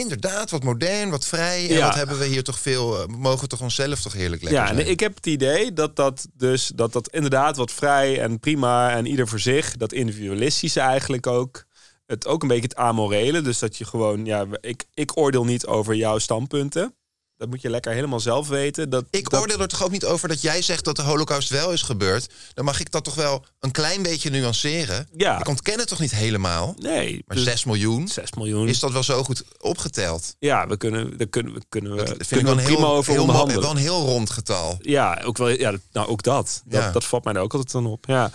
Inderdaad, 0.01 0.51
wat 0.51 0.63
modern, 0.63 1.11
wat 1.11 1.27
vrij. 1.27 1.69
En 1.69 1.75
Ja. 1.75 1.87
wat 1.87 1.95
hebben 1.95 2.19
we 2.19 2.25
hier 2.27 2.45
toch 2.45 2.59
veel. 2.59 3.01
eh, 3.01 3.07
mogen 3.07 3.41
we 3.41 3.47
toch 3.47 3.61
onszelf 3.61 4.01
toch 4.03 4.13
heerlijk 4.13 4.43
lekker 4.43 4.61
ja 4.61 4.67
zijn. 4.67 4.79
en 4.79 4.91
ik 4.91 5.01
heb 5.01 5.15
het 5.15 5.27
idee 5.27 5.73
dat 5.73 5.97
dat 5.97 6.27
dus 6.35 6.73
dat 6.75 6.93
dat 6.93 7.09
inderdaad 7.09 7.57
wat 7.57 7.73
vrij 7.73 8.21
en 8.21 8.41
prima 8.41 8.91
en 8.91 9.07
ieder 9.07 9.29
voor 9.29 9.41
zich, 9.41 9.77
dat 9.77 9.93
individualistische 9.93 10.81
eigenlijk 10.81 11.27
ook. 11.27 11.65
Het 12.07 12.27
ook 12.27 12.43
een 12.43 12.49
beetje 12.49 12.63
het 12.63 12.77
amorele. 12.77 13.41
Dus 13.41 13.59
dat 13.59 13.77
je 13.77 13.85
gewoon, 13.85 14.25
ja, 14.25 14.47
ik, 14.61 14.85
ik 14.95 15.17
oordeel 15.17 15.45
niet 15.45 15.67
over 15.67 15.95
jouw 15.95 16.19
standpunten. 16.19 16.95
Dat 17.41 17.49
moet 17.49 17.61
je 17.63 17.71
lekker 17.71 17.93
helemaal 17.93 18.21
zelf 18.21 18.49
weten. 18.49 18.91
Dat, 18.91 19.05
Ik 19.11 19.31
dat, 19.31 19.41
oordeel 19.41 19.61
er 19.61 19.69
toch 19.69 19.83
ook 19.85 19.91
niet 19.91 20.05
over 20.05 20.29
dat 20.29 20.41
jij 20.41 20.63
zegt 20.63 20.85
dat 20.85 20.97
de 20.97 21.03
holocaust 21.03 21.49
wel 21.49 21.73
is 21.73 21.83
gebeurd. 21.83 22.29
Dan 22.55 22.65
mag 22.65 22.81
ik 22.81 22.91
dat 22.91 23.05
toch 23.05 23.15
wel 23.15 23.45
een 23.61 23.71
klein 23.71 24.03
beetje 24.03 24.31
nuanceren. 24.31 25.09
Ja. 25.17 25.39
Ik 25.41 25.49
ontken 25.49 25.79
het 25.79 25.89
toch 25.89 26.01
niet 26.01 26.11
helemaal. 26.11 26.75
Nee, 26.79 27.23
Maar 27.27 27.37
dus 27.37 27.45
6 27.47 27.65
miljoen, 27.65 28.09
6 28.09 28.33
miljoen. 28.33 28.69
is 28.69 28.79
dat 28.79 28.93
wel 28.93 29.03
zo 29.03 29.23
goed 29.25 29.45
opgeteld? 29.59 30.35
Ja, 30.39 30.67
we 30.67 30.77
kunnen, 30.77 31.19
daar 31.19 31.27
kunnen 31.27 31.55
we, 31.55 31.61
kunnen 31.69 31.91
we, 31.91 31.97
Dat 31.97 32.07
vind 32.09 32.21
ik 32.21 32.29
kunnen 32.29 32.47
wel 32.47 32.57
we 32.57 32.63
prima 32.73 32.87
heel, 32.87 32.97
over 32.97 33.13
heel, 33.13 33.21
onderhandelen. 33.21 33.63
wel 33.63 33.71
een 33.71 33.77
heel 33.77 34.01
rond 34.05 34.31
getal. 34.31 34.79
Ja, 34.81 35.21
ook 35.25 35.37
wel, 35.39 35.49
ja, 35.49 35.71
dat- 35.71 35.81
nou 35.93 36.09
ook 36.09 36.23
dat. 36.23 36.63
Dat, 36.65 36.83
Ja. 36.83 36.91
dat 36.91 37.05
valt 37.05 37.25
mij 37.25 37.33
er 37.35 37.41
ook 37.41 37.53
altijd 37.53 37.73
dan 37.73 37.87
op. 37.87 38.05
Ja, 38.07 38.31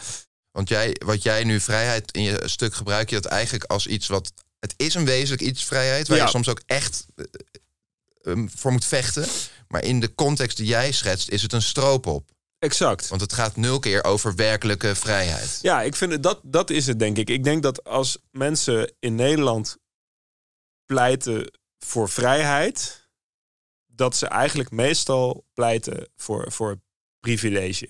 Want 0.51 0.69
jij, 0.69 0.95
wat 1.05 1.23
jij 1.23 1.43
nu 1.43 1.59
vrijheid 1.59 2.11
in 2.11 2.21
je 2.23 2.41
stuk 2.45 2.73
gebruik 2.75 3.09
je 3.09 3.15
dat 3.15 3.25
eigenlijk 3.31 3.63
als 3.63 3.87
iets 3.87 4.07
wat. 4.07 4.31
Het 4.59 4.73
is 4.77 4.93
een 4.93 5.05
wezenlijk 5.05 5.41
iets 5.41 5.63
vrijheid, 5.63 6.07
waar 6.07 6.17
Ja. 6.17 6.23
je 6.23 6.29
soms 6.29 6.49
ook 6.49 6.61
echt 6.65 7.05
eh, 8.25 8.31
eh, 8.31 8.43
voor 8.55 8.71
moet 8.71 8.85
vechten. 8.85 9.27
Maar 9.67 9.83
in 9.83 9.99
de 9.99 10.15
context 10.15 10.57
die 10.57 10.65
jij 10.65 10.91
schetst, 10.91 11.29
is 11.29 11.41
het 11.41 11.53
een 11.53 11.61
stroopop. 11.61 12.33
exact. 12.59 13.07
Want 13.07 13.21
het 13.21 13.33
gaat 13.33 13.55
nul 13.55 13.79
keer 13.79 14.03
over 14.03 14.35
werkelijke 14.35 14.95
vrijheid. 14.95 15.59
Ja, 15.61 15.81
ik 15.81 15.95
vind 15.95 16.11
het, 16.11 16.23
dat, 16.23 16.39
dat 16.43 16.69
is 16.69 16.87
het 16.87 16.99
denk 16.99 17.17
ik. 17.17 17.29
Ik 17.29 17.43
denk 17.43 17.63
dat 17.63 17.83
als 17.83 18.17
mensen 18.31 18.93
in 18.99 19.15
Nederland 19.15 19.77
pleiten 20.85 21.51
voor 21.79 22.09
vrijheid, 22.09 23.09
dat 23.85 24.15
ze 24.15 24.27
eigenlijk 24.27 24.71
meestal 24.71 25.45
pleiten 25.53 26.09
voor, 26.15 26.51
voor 26.51 26.81
privilege. 27.19 27.89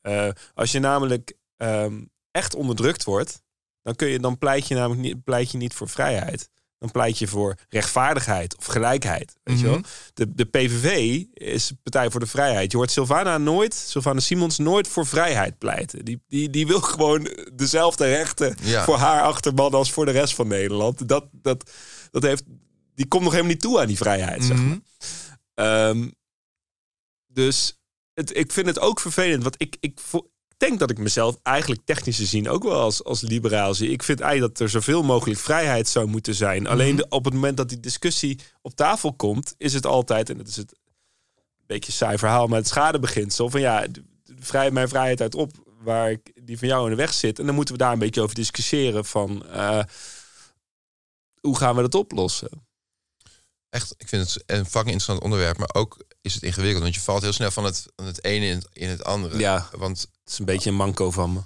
Eh, 0.00 0.28
als 0.54 0.72
je 0.72 0.78
namelijk 0.78 1.36
ehm, 1.56 2.04
echt 2.30 2.54
onderdrukt 2.54 3.04
wordt, 3.04 3.42
dan, 3.82 3.94
kun 3.94 4.08
je, 4.08 4.18
dan 4.18 4.38
pleit, 4.38 4.68
je 4.68 4.74
namelijk 4.74 5.00
niet, 5.00 5.24
pleit 5.24 5.50
je 5.50 5.58
niet 5.58 5.74
voor 5.74 5.88
vrijheid. 5.88 6.50
Dan 6.82 6.90
pleit 6.90 7.18
je 7.18 7.26
voor 7.26 7.54
rechtvaardigheid 7.68 8.56
of 8.56 8.64
gelijkheid. 8.64 9.36
Weet 9.42 9.60
je 9.60 9.66
wel? 9.66 9.78
Mhm. 9.78 9.84
De, 10.14 10.34
de 10.34 10.44
PVV 10.44 11.22
is 11.34 11.72
Partij 11.82 12.10
voor 12.10 12.20
de 12.20 12.26
Vrijheid. 12.26 12.70
Je 12.70 12.76
hoort 12.76 12.90
Sylvana 12.90 13.38
nooit, 13.38 13.74
Sylvana 13.74 14.20
Simons 14.20 14.58
nooit 14.58 14.88
voor 14.88 15.06
vrijheid 15.06 15.58
pleiten. 15.58 16.04
Die, 16.04 16.22
die, 16.28 16.50
die 16.50 16.66
wil 16.66 16.80
gewoon 16.80 17.28
dezelfde 17.54 18.06
rechten 18.06 18.56
Ja. 18.62 18.84
voor 18.84 18.96
haar 18.96 19.22
achterban 19.22 19.72
als 19.72 19.92
voor 19.92 20.04
de 20.04 20.10
rest 20.10 20.34
van 20.34 20.48
Nederland. 20.48 21.08
Dat, 21.08 21.28
dat, 21.32 21.70
dat 22.10 22.22
heeft, 22.22 22.42
die 22.94 23.06
komt 23.06 23.22
nog 23.22 23.32
helemaal 23.32 23.52
niet 23.52 23.62
toe 23.62 23.80
aan 23.80 23.86
die 23.86 23.96
vrijheid. 23.96 24.44
Zeg 24.44 24.56
maar. 24.56 24.66
Mhm. 24.66 24.78
Ehm, 25.54 26.08
dus 27.26 27.80
het, 28.14 28.36
ik 28.36 28.52
vind 28.52 28.66
het 28.66 28.78
ook 28.80 29.00
vervelend. 29.00 29.42
Want 29.42 29.54
ik, 29.58 29.76
ik 29.80 30.00
denk 30.68 30.78
dat 30.78 30.90
ik 30.90 30.98
mezelf 30.98 31.36
eigenlijk 31.42 31.80
technisch 31.84 32.16
gezien 32.16 32.48
ook 32.48 32.62
wel 32.62 32.80
als, 32.80 33.04
als 33.04 33.20
liberaal 33.20 33.74
zie. 33.74 33.90
Ik 33.90 34.02
vind 34.02 34.20
eigenlijk 34.20 34.52
dat 34.52 34.62
er 34.66 34.72
zoveel 34.72 35.02
mogelijk 35.02 35.40
vrijheid 35.40 35.88
zou 35.88 36.06
moeten 36.06 36.34
zijn. 36.34 36.66
Alleen 36.66 36.96
de- 36.96 37.06
op 37.08 37.24
het 37.24 37.34
moment 37.34 37.56
dat 37.56 37.68
die 37.68 37.80
discussie 37.80 38.38
op 38.62 38.74
tafel 38.74 39.12
komt, 39.12 39.54
is 39.58 39.72
het 39.72 39.86
altijd, 39.86 40.30
en 40.30 40.36
dat 40.36 40.48
is 40.48 40.56
het 40.56 40.72
een 40.72 41.66
beetje 41.66 41.92
saai 41.92 42.18
verhaal, 42.18 42.46
maar 42.46 42.58
het 42.58 42.68
schadebeginsel 42.68 43.50
van 43.50 43.60
ja, 43.60 43.86
vrij 44.38 44.70
mijn 44.70 44.88
vrijheid 44.88 45.20
uit 45.20 45.34
op 45.34 45.52
waar 45.82 46.10
ik 46.10 46.32
die 46.42 46.58
van 46.58 46.68
jou 46.68 46.84
in 46.84 46.90
de 46.90 46.96
weg 46.96 47.12
zit. 47.12 47.38
En 47.38 47.46
dan 47.46 47.54
moeten 47.54 47.74
we 47.74 47.80
daar 47.80 47.92
een 47.92 47.98
beetje 47.98 48.20
over 48.22 48.34
discussiëren 48.34 49.04
van 49.04 49.46
eh, 49.46 49.82
hoe 51.40 51.56
gaan 51.56 51.76
we 51.76 51.82
dat 51.82 51.94
oplossen? 51.94 52.48
Echt, 53.72 53.94
ik 53.96 54.08
vind 54.08 54.32
het 54.32 54.42
een 54.46 54.64
fucking 54.64 54.84
interessant 54.84 55.20
onderwerp. 55.20 55.58
Maar 55.58 55.70
ook 55.72 56.04
is 56.20 56.34
het 56.34 56.42
ingewikkeld. 56.42 56.82
Want 56.82 56.94
je 56.94 57.00
valt 57.00 57.22
heel 57.22 57.32
snel 57.32 57.50
van 57.50 57.64
het, 57.64 57.86
van 57.96 58.06
het 58.06 58.24
ene 58.24 58.46
in 58.46 58.54
het, 58.54 58.68
in 58.72 58.88
het 58.88 59.04
andere. 59.04 59.38
Ja. 59.38 59.68
Want 59.76 60.00
Het 60.00 60.32
is 60.32 60.38
een 60.38 60.44
beetje 60.44 60.70
een 60.70 60.76
manco 60.76 61.10
van 61.10 61.32
me. 61.32 61.40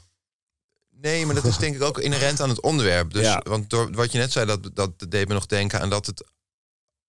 Nee, 0.90 1.26
maar 1.26 1.34
dat 1.34 1.44
is 1.44 1.56
denk 1.58 1.74
ik 1.74 1.82
ook 1.82 1.98
inherent 1.98 2.40
aan 2.40 2.48
het 2.48 2.60
onderwerp. 2.60 3.12
Dus, 3.12 3.22
Ja. 3.22 3.42
Want 3.44 3.70
door 3.70 3.92
wat 3.92 4.12
je 4.12 4.18
net 4.18 4.32
zei, 4.32 4.46
dat, 4.46 4.70
dat 4.76 4.90
deed 5.08 5.28
me 5.28 5.34
nog 5.34 5.46
denken 5.46 5.80
aan 5.80 5.90
dat 5.90 6.06
het 6.06 6.24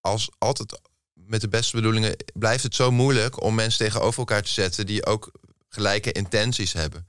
als 0.00 0.30
altijd 0.38 0.80
met 1.12 1.40
de 1.40 1.48
beste 1.48 1.76
bedoelingen 1.76 2.16
blijft 2.34 2.62
het 2.62 2.74
zo 2.74 2.90
moeilijk 2.90 3.42
om 3.42 3.54
mensen 3.54 3.78
tegenover 3.86 4.18
elkaar 4.18 4.42
te 4.42 4.52
zetten 4.52 4.86
die 4.86 5.06
ook 5.06 5.30
gelijke 5.68 6.12
intenties 6.12 6.72
hebben. 6.72 7.08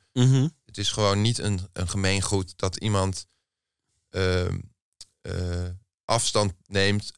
Het 0.65 0.78
is 0.78 0.91
gewoon 0.91 1.22
niet 1.22 1.38
een, 1.38 1.67
een 1.74 1.89
gemeengoed 1.89 2.54
dat 2.56 2.76
iemand 2.76 3.26
ehm, 4.10 4.60
eh, 5.22 5.65
afstand 6.06 6.54
neemt 6.65 7.12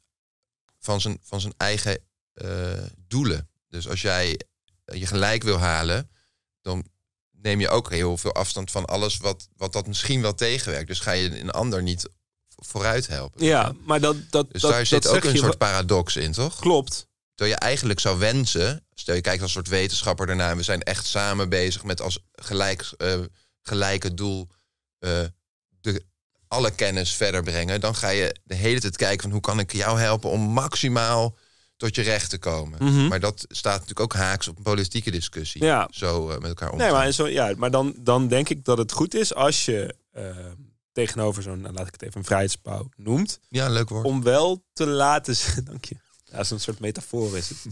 van 0.82 1.02
zijn, 1.02 1.18
van 1.22 1.42
zijn 1.42 1.54
eigen 1.58 2.00
eh, 2.34 2.84
doelen. 3.08 3.50
Dus 3.68 3.88
als 3.88 4.02
jij 4.02 4.40
je 4.86 5.06
gelijk 5.06 5.44
wil 5.44 5.58
halen, 5.58 6.10
dan 6.62 6.86
neem 7.32 7.60
je 7.60 7.70
ook 7.70 7.90
heel 7.90 8.18
veel 8.18 8.34
afstand 8.34 8.72
van 8.72 8.86
alles 8.86 9.18
wat, 9.18 9.48
wat 9.56 9.74
dat 9.74 9.88
misschien 9.88 10.22
wel 10.22 10.36
tegenwerkt. 10.36 10.88
Dus 10.88 11.00
ga 11.00 11.12
je 11.12 11.40
een 11.40 11.52
ander 11.52 11.84
niet 11.84 12.10
vooruit 12.56 13.08
helpen. 13.08 13.46
Ja, 13.46 13.74
maar 13.86 14.00
dat, 14.00 14.16
dat, 14.30 14.52
Dus 14.52 14.62
dat, 14.62 14.72
daar 14.72 14.86
zit 14.86 15.04
dat 15.04 15.16
ook 15.16 15.24
zeg 15.24 15.32
een 15.32 15.38
soort 15.38 15.58
paradox 15.58 16.16
in, 16.16 16.32
toch? 16.32 16.60
Klopt. 16.60 17.10
Terwijl 17.36 17.58
je 17.58 17.66
eigenlijk 17.66 18.00
zou 18.00 18.20
wensen, 18.20 18.86
stel 18.94 19.16
je 19.16 19.22
kijkt 19.22 19.42
als 19.42 19.52
soort 19.52 19.68
wetenschapper 19.68 20.28
daarna, 20.28 20.50
en 20.50 20.58
we 20.58 20.64
zijn 20.64 20.84
echt 20.84 21.06
samen 21.06 21.50
bezig 21.50 21.84
met 21.84 22.02
als 22.02 22.20
gelijk, 22.32 22.92
eh, 22.98 23.20
gelijke 23.62 24.14
doel 24.14 24.48
eh, 25.00 25.24
alle 26.52 26.72
kennis 26.72 27.16
verder 27.16 27.44
brengen, 27.44 27.82
dan 27.82 27.96
ga 27.96 28.10
je 28.10 28.36
de 28.44 28.56
hele 28.56 28.80
tijd 28.80 28.96
kijken 28.96 29.22
van 29.22 29.32
hoe 29.32 29.40
kan 29.42 29.60
ik 29.60 29.74
jou 29.74 30.00
helpen 30.00 30.30
om 30.30 30.42
maximaal 30.42 31.38
tot 31.78 31.96
je 31.96 32.02
recht 32.02 32.30
te 32.30 32.38
komen. 32.38 32.84
Mhm. 32.84 33.08
Maar 33.08 33.20
dat 33.20 33.46
staat 33.50 33.74
natuurlijk 33.74 34.00
ook 34.00 34.14
haaks 34.14 34.48
op 34.48 34.58
een 34.58 34.64
politieke 34.64 35.12
discussie. 35.12 35.64
Ja. 35.64 35.88
Zo 35.92 36.30
eh, 36.30 36.38
met 36.38 36.48
elkaar 36.48 36.72
om. 36.72 36.78
Nee, 36.78 36.92
maar, 36.92 37.12
zo, 37.12 37.28
ja, 37.28 37.54
maar 37.58 37.72
dan, 37.72 37.94
dan 37.98 38.28
denk 38.28 38.50
ik 38.50 38.66
dat 38.66 38.78
het 38.78 38.92
goed 38.92 39.14
is 39.14 39.34
als 39.34 39.66
je 39.66 39.96
eh, 40.12 40.36
tegenover 40.92 41.44
zo'n, 41.44 41.62
nou, 41.62 41.74
laat 41.74 41.88
ik 41.88 41.94
het 41.94 42.02
even 42.02 42.18
een 42.20 42.26
vrijheidspauw 42.26 42.90
noemt, 42.96 43.40
Ja, 43.50 43.70
leuk 43.70 43.90
woord. 43.90 44.06
om 44.06 44.24
wel 44.24 44.64
te 44.74 44.86
laten 44.88 45.36
zien, 45.36 45.64
dank 45.72 45.86
je, 45.86 45.96
Ja, 46.26 46.32
dat 46.36 46.46
is 46.46 46.52
een 46.52 46.60
soort 46.60 46.80
metafoor 46.80 47.38
is 47.38 47.50
het. 47.50 47.66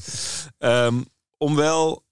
Ehm, 0.57 1.01
om 1.37 1.55
wel 1.55 2.05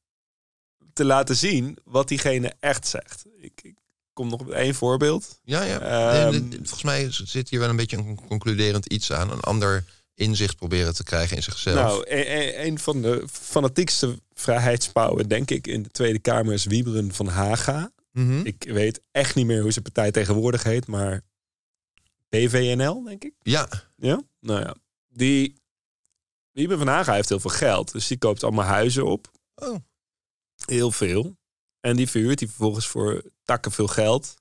te 0.94 1.06
laten 1.06 1.36
zien 1.36 1.78
wat 1.84 2.08
diegene 2.08 2.54
echt 2.60 2.88
zegt. 2.88 3.26
Ik, 3.40 3.60
ik 3.64 3.76
kom 4.18 4.30
nog 4.30 4.46
met 4.46 4.54
één 4.56 4.76
voorbeeld. 4.76 5.40
Ja, 5.44 5.64
ja. 5.64 5.80
Ehm, 5.80 6.32
Nee, 6.48 6.58
volgens 6.58 6.84
mij 6.84 7.08
zit 7.12 7.50
hier 7.50 7.60
wel 7.60 7.70
een 7.70 7.76
beetje 7.76 7.98
een 7.98 8.20
concluderend 8.28 8.86
iets 8.86 9.12
aan. 9.12 9.32
Een 9.32 9.40
ander 9.40 9.84
inzicht 10.14 10.56
proberen 10.56 10.94
te 10.96 11.04
krijgen 11.04 11.36
in 11.36 11.44
zichzelf. 11.44 11.76
Nou, 11.76 12.04
een, 12.10 12.38
een- 12.38 12.66
een 12.68 12.80
van 12.80 13.02
de 13.02 13.24
fanatiekste 13.32 14.20
vrijheidspauwen, 14.34 15.28
denk 15.30 15.52
ik, 15.52 15.68
in 15.68 15.84
de 15.84 15.90
Tweede 15.90 16.20
Kamer 16.20 16.54
is 16.54 16.66
Wieberen 16.66 17.14
van 17.14 17.28
Haga. 17.28 17.92
Mhm. 18.12 18.46
Ik 18.46 18.64
weet 18.68 19.02
echt 19.12 19.36
niet 19.36 19.46
meer 19.46 19.62
hoe 19.62 19.72
zijn 19.72 19.84
partij 19.84 20.12
tegenwoordig 20.12 20.64
heet, 20.64 20.88
maar 20.88 21.22
PVNL, 22.30 23.04
denk 23.04 23.24
ik. 23.24 23.34
Ja, 23.42 23.68
Ja? 23.96 24.22
Nou 24.40 24.60
ja, 24.62 24.76
die 25.08 25.62
Wieberen 26.52 26.80
van 26.86 26.94
Haga 26.94 27.14
heeft 27.14 27.30
heel 27.30 27.40
veel 27.40 27.50
geld. 27.50 27.92
Dus 27.92 28.08
die 28.08 28.18
koopt 28.18 28.44
allemaal 28.44 28.66
huizen 28.66 29.06
op. 29.06 29.32
Oh. 29.56 29.76
Heel 30.66 30.92
veel. 30.92 31.37
En 31.80 31.96
die 31.96 32.10
verhuurt 32.10 32.40
hij 32.40 32.48
vervolgens 32.48 32.88
voor 32.88 33.24
takken 33.44 33.72
veel 33.72 33.88
geld 33.88 34.36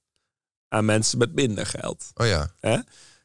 aan 0.68 0.84
mensen 0.84 1.18
met 1.18 1.34
minder 1.34 1.66
geld. 1.66 2.10
oh 2.14 2.26
ja. 2.26 2.54
Hè? 2.60 2.78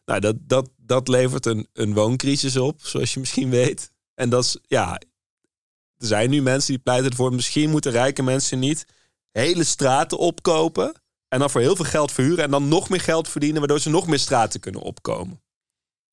Nou, 0.05 0.19
dat, 0.19 0.35
dat, 0.39 0.69
dat 0.77 1.07
levert 1.07 1.45
een, 1.45 1.67
een 1.73 1.93
wooncrisis 1.93 2.57
op, 2.57 2.81
zoals 2.83 3.13
je 3.13 3.19
misschien 3.19 3.49
weet. 3.49 3.91
En 4.13 4.29
dat 4.29 4.43
is, 4.43 4.57
ja, 4.67 5.01
er 5.97 6.07
zijn 6.07 6.29
nu 6.29 6.41
mensen 6.41 6.73
die 6.73 6.83
pleiten 6.83 7.09
ervoor. 7.09 7.33
Misschien 7.33 7.69
moeten 7.69 7.91
rijke 7.91 8.23
mensen 8.23 8.59
niet 8.59 8.85
hele 9.31 9.63
straten 9.63 10.17
opkopen. 10.17 11.01
En 11.27 11.39
dan 11.39 11.49
voor 11.49 11.61
heel 11.61 11.75
veel 11.75 11.85
geld 11.85 12.11
verhuren. 12.11 12.43
En 12.43 12.51
dan 12.51 12.67
nog 12.67 12.89
meer 12.89 13.01
geld 13.01 13.29
verdienen, 13.29 13.59
waardoor 13.59 13.79
ze 13.79 13.89
nog 13.89 14.07
meer 14.07 14.19
straten 14.19 14.59
kunnen 14.59 14.81
opkomen. 14.81 15.41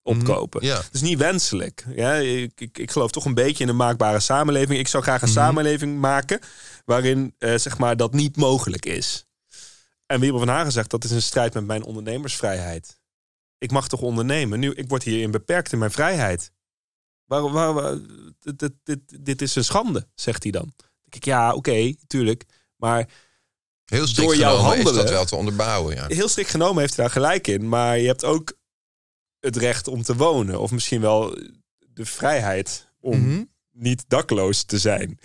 Opkopen. 0.08 0.64
Ja. 0.64 0.74
Dat 0.74 0.88
is 0.92 1.00
niet 1.00 1.18
wenselijk. 1.18 1.84
Ja, 1.94 2.14
ik, 2.14 2.60
ik, 2.60 2.78
ik 2.78 2.90
geloof 2.90 3.10
toch 3.10 3.24
een 3.24 3.34
beetje 3.34 3.62
in 3.64 3.70
een 3.70 3.76
maakbare 3.76 4.20
samenleving. 4.20 4.78
Ik 4.78 4.88
zou 4.88 5.02
graag 5.02 5.22
een 5.22 5.28
Mhm. 5.28 5.38
samenleving 5.38 5.98
maken 6.00 6.40
waarin 6.84 7.34
eh, 7.38 7.54
zeg 7.56 7.78
maar, 7.78 7.96
dat 7.96 8.12
niet 8.12 8.36
mogelijk 8.36 8.86
is. 8.86 9.26
En 10.06 10.20
Wiebel 10.20 10.38
van 10.38 10.48
Hagen 10.48 10.72
zegt 10.72 10.90
dat 10.90 11.04
is 11.04 11.10
een 11.10 11.22
strijd 11.22 11.54
met 11.54 11.66
mijn 11.66 11.84
ondernemersvrijheid. 11.84 13.00
Ik 13.58 13.70
mag 13.70 13.88
toch 13.88 14.00
ondernemen? 14.00 14.58
Nu, 14.58 14.72
ik 14.72 14.88
word 14.88 15.02
hierin 15.02 15.30
beperkt 15.30 15.72
in 15.72 15.78
mijn 15.78 15.90
vrijheid. 15.90 16.50
Waarom, 17.24 17.52
waar, 17.52 17.72
waar- 17.72 17.98
dit, 18.40 18.58
dit, 18.58 18.72
dit, 18.84 19.00
dit 19.20 19.42
is 19.42 19.54
een 19.54 19.64
schande, 19.64 20.06
zegt 20.14 20.42
hij 20.42 20.52
dan. 20.52 20.72
Denk 20.76 21.14
ik, 21.14 21.24
ja, 21.24 21.54
oké, 21.54 21.94
tuurlijk. 22.06 22.44
Maar 22.76 23.08
Heel 23.84 24.06
strikt 24.06 24.28
Door 24.28 24.38
jouw 24.38 24.56
genomen 24.56 24.76
is 24.78 24.84
dat 24.84 24.86
handelen- 24.94 25.12
wel 25.14 25.24
te 25.24 25.36
onderbouwen. 25.36 25.94
Ja. 25.94 26.04
heel 26.08 26.28
strikt 26.28 26.50
genomen 26.50 26.80
heeft 26.80 26.96
hij 26.96 27.04
daar 27.04 27.14
gelijk 27.14 27.46
in. 27.46 27.68
Maar 27.68 27.98
je 27.98 28.06
hebt 28.06 28.24
ook 28.24 28.52
het 29.40 29.56
recht 29.56 29.88
om 29.88 30.02
te 30.02 30.16
wonen. 30.16 30.60
Of 30.60 30.70
misschien 30.70 31.00
wel 31.00 31.38
de 31.78 32.04
vrijheid 32.06 32.88
om 33.00 33.20
Mhm. 33.20 33.44
niet 33.72 34.04
dakloos 34.08 34.62
te 34.64 34.78
zijn. 34.78 35.18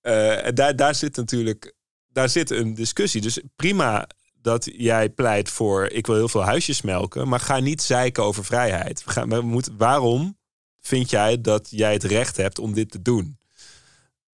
Eh, 0.00 0.46
en 0.46 0.54
daar, 0.54 0.76
daar 0.76 0.94
zit 0.94 1.16
natuurlijk 1.16 1.74
daar 2.12 2.28
zit 2.28 2.50
een 2.50 2.74
discussie. 2.74 3.20
Dus 3.20 3.40
prima 3.56 4.06
dat 4.40 4.68
jij 4.72 5.08
pleit 5.08 5.48
voor 5.50 5.86
ik 5.88 6.06
wil 6.06 6.16
heel 6.16 6.28
veel 6.28 6.44
huisjes 6.44 6.82
melken, 6.82 7.28
maar 7.28 7.40
ga 7.40 7.58
niet 7.58 7.82
zeiken 7.82 8.22
over 8.24 8.44
vrijheid. 8.44 9.04
We 9.04 9.10
gaan, 9.10 9.28
we 9.28 9.40
moeten, 9.40 9.76
waarom 9.76 10.38
vind 10.80 11.10
jij 11.10 11.40
dat 11.40 11.68
jij 11.70 11.92
het 11.92 12.04
recht 12.04 12.36
hebt 12.36 12.58
om 12.58 12.72
dit 12.74 12.90
te 12.90 13.02
doen? 13.02 13.38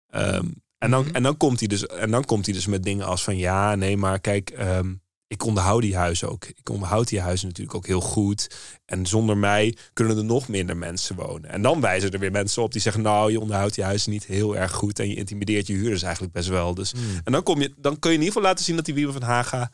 Ehm, 0.08 0.46
en, 0.78 0.90
dan, 0.90 1.04
Mhm. 1.04 1.14
en, 1.14 1.22
dan 1.22 1.36
komt 1.36 1.58
hij 1.58 1.68
dus, 1.68 1.86
en 1.86 2.10
dan 2.10 2.24
komt 2.24 2.44
hij 2.46 2.54
dus 2.54 2.66
met 2.66 2.82
dingen 2.82 3.06
als 3.06 3.24
van 3.24 3.36
ja, 3.36 3.74
nee, 3.74 3.96
maar 3.96 4.20
kijk, 4.20 4.50
ehm, 4.50 4.94
ik 5.28 5.44
onderhoud 5.44 5.82
die 5.82 5.96
huizen 5.96 6.30
ook. 6.30 6.44
Ik 6.44 6.68
onderhoud 6.68 7.08
die 7.08 7.20
huizen 7.20 7.46
natuurlijk 7.46 7.76
ook 7.76 7.86
heel 7.86 8.00
goed. 8.00 8.50
En 8.84 9.06
zonder 9.06 9.36
mij 9.36 9.76
kunnen 9.92 10.16
er 10.16 10.24
nog 10.24 10.48
minder 10.48 10.76
mensen 10.76 11.16
wonen. 11.16 11.50
En 11.50 11.62
dan 11.62 11.80
wijzen 11.80 12.10
er 12.10 12.18
weer 12.18 12.30
mensen 12.30 12.62
op 12.62 12.72
die 12.72 12.80
zeggen: 12.80 13.02
Nou, 13.02 13.32
je 13.32 13.40
onderhoudt 13.40 13.74
die 13.74 13.84
huizen 13.84 14.10
niet 14.10 14.26
heel 14.26 14.56
erg 14.56 14.72
goed. 14.72 14.98
En 14.98 15.08
je 15.08 15.14
intimideert 15.14 15.66
je 15.66 15.72
huurders 15.72 16.02
eigenlijk 16.02 16.32
best 16.32 16.48
wel. 16.48 16.74
Dus, 16.74 16.92
En 17.24 17.32
dan, 17.32 17.42
kom 17.42 17.60
je, 17.60 17.74
dan 17.76 17.98
kun 17.98 18.10
je 18.10 18.16
in 18.16 18.22
ieder 18.22 18.34
geval 18.34 18.48
laten 18.50 18.64
zien 18.64 18.76
dat 18.76 18.84
die 18.84 18.94
Wieber 18.94 19.12
van 19.12 19.22
Haga 19.22 19.70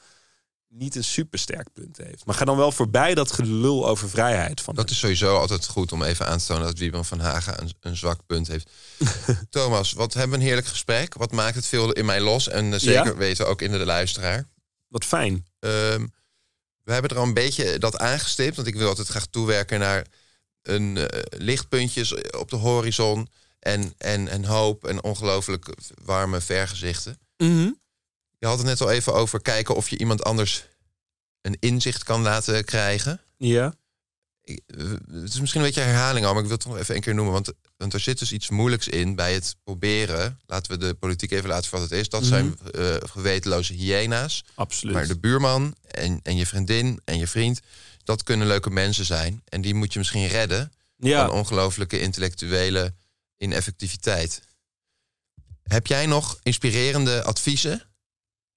niet 0.74 0.94
een 0.94 1.04
supersterk 1.04 1.72
punt 1.72 1.96
heeft. 1.96 2.24
Maar 2.24 2.34
ga 2.34 2.44
dan 2.44 2.56
wel 2.56 2.72
voorbij 2.72 3.14
dat 3.14 3.32
gelul 3.32 3.88
over 3.88 4.08
vrijheid. 4.08 4.60
Van 4.60 4.74
Dat 4.74 4.90
is 4.90 4.98
sowieso 4.98 5.36
altijd 5.36 5.66
goed 5.66 5.92
om 5.92 6.02
even 6.02 6.26
aan 6.26 6.38
te 6.38 6.46
tonen 6.46 6.62
dat 6.62 6.78
Wiebren 6.78 7.04
van 7.04 7.20
Haga 7.20 7.60
een, 7.60 7.72
een 7.80 7.96
zwak 7.96 8.20
punt 8.26 8.48
heeft. 8.48 8.70
Thomas, 9.50 9.92
wat 9.92 10.14
hebben 10.14 10.30
we 10.30 10.36
een 10.36 10.46
heerlijk 10.46 10.66
gesprek. 10.66 11.14
Wat 11.14 11.32
maakt 11.32 11.54
het 11.54 11.66
veel 11.66 11.92
in 11.92 12.04
mij 12.04 12.20
los? 12.20 12.48
En 12.48 12.72
eh, 12.72 12.78
zeker 12.78 13.04
Ja? 13.04 13.14
weten 13.14 13.48
ook 13.48 13.62
in 13.62 13.70
de 13.70 13.84
luisteraar. 13.84 14.48
Wat 14.92 15.04
fijn. 15.04 15.46
Ehm, 15.58 16.06
we 16.82 16.92
hebben 16.92 17.10
er 17.10 17.16
al 17.16 17.22
een 17.22 17.34
beetje 17.34 17.78
dat 17.78 17.98
aangestipt. 17.98 18.56
Want 18.56 18.68
ik 18.68 18.74
wil 18.74 18.88
altijd 18.88 19.08
graag 19.08 19.26
toewerken 19.26 19.78
naar 19.78 20.06
een 20.62 20.96
eh, 20.96 21.22
lichtpuntjes 21.30 22.14
op 22.30 22.50
de 22.50 22.56
horizon. 22.56 23.28
En, 23.58 23.94
en, 23.98 24.28
en 24.28 24.44
hoop 24.44 24.84
en 24.84 25.02
ongelooflijk 25.02 25.74
warme 26.04 26.40
vergezichten. 26.40 27.18
Je 28.38 28.46
had 28.46 28.58
het 28.58 28.66
net 28.66 28.80
al 28.80 28.90
even 28.90 29.14
over 29.14 29.42
kijken 29.42 29.74
of 29.74 29.88
je 29.88 29.98
iemand 29.98 30.24
anders 30.24 30.66
een 31.40 31.56
inzicht 31.60 32.04
kan 32.04 32.22
laten 32.22 32.64
krijgen. 32.64 33.20
Ja. 33.36 33.74
Eh, 34.42 34.56
Het 35.10 35.32
is 35.32 35.40
misschien 35.40 35.60
een 35.60 35.66
beetje 35.66 35.80
herhaling 35.80 36.26
al, 36.26 36.32
maar 36.32 36.42
ik 36.42 36.48
wil 36.48 36.56
het 36.56 36.64
toch 36.64 36.72
nog 36.72 36.82
even 36.82 36.94
een 36.94 37.00
keer 37.00 37.14
noemen. 37.14 37.32
Want, 37.32 37.52
want 37.76 37.94
er 37.94 38.00
zit 38.00 38.18
dus 38.18 38.32
iets 38.32 38.50
moeilijks 38.50 38.88
in 38.88 39.14
bij 39.14 39.34
het 39.34 39.56
proberen. 39.64 40.40
Laten 40.46 40.72
we 40.72 40.78
de 40.78 40.94
politiek 40.94 41.30
even 41.30 41.48
laten 41.48 41.70
voor 41.70 41.78
wat 41.78 41.90
het 41.90 41.98
is. 41.98 42.08
Dat 42.08 42.24
zijn 42.24 42.58
eh 42.58 42.94
gewetenloze 43.00 43.72
hyena's. 43.72 44.44
Absoluut. 44.54 44.94
Maar 44.94 45.06
de 45.06 45.18
buurman 45.18 45.74
en, 45.86 46.20
en 46.22 46.36
je 46.36 46.46
vriendin 46.46 47.00
en 47.04 47.18
je 47.18 47.26
vriend, 47.26 47.60
dat 48.04 48.22
kunnen 48.22 48.46
leuke 48.46 48.70
mensen 48.70 49.04
zijn. 49.04 49.42
En 49.44 49.60
die 49.60 49.74
moet 49.74 49.92
je 49.92 49.98
misschien 49.98 50.26
redden 50.26 50.72
ja. 50.96 51.26
van 51.26 51.36
ongelooflijke 51.36 52.00
intellectuele 52.00 52.94
ineffectiviteit. 53.36 54.42
Heb 55.62 55.86
jij 55.86 56.06
nog 56.06 56.38
inspirerende 56.42 57.22
adviezen 57.22 57.82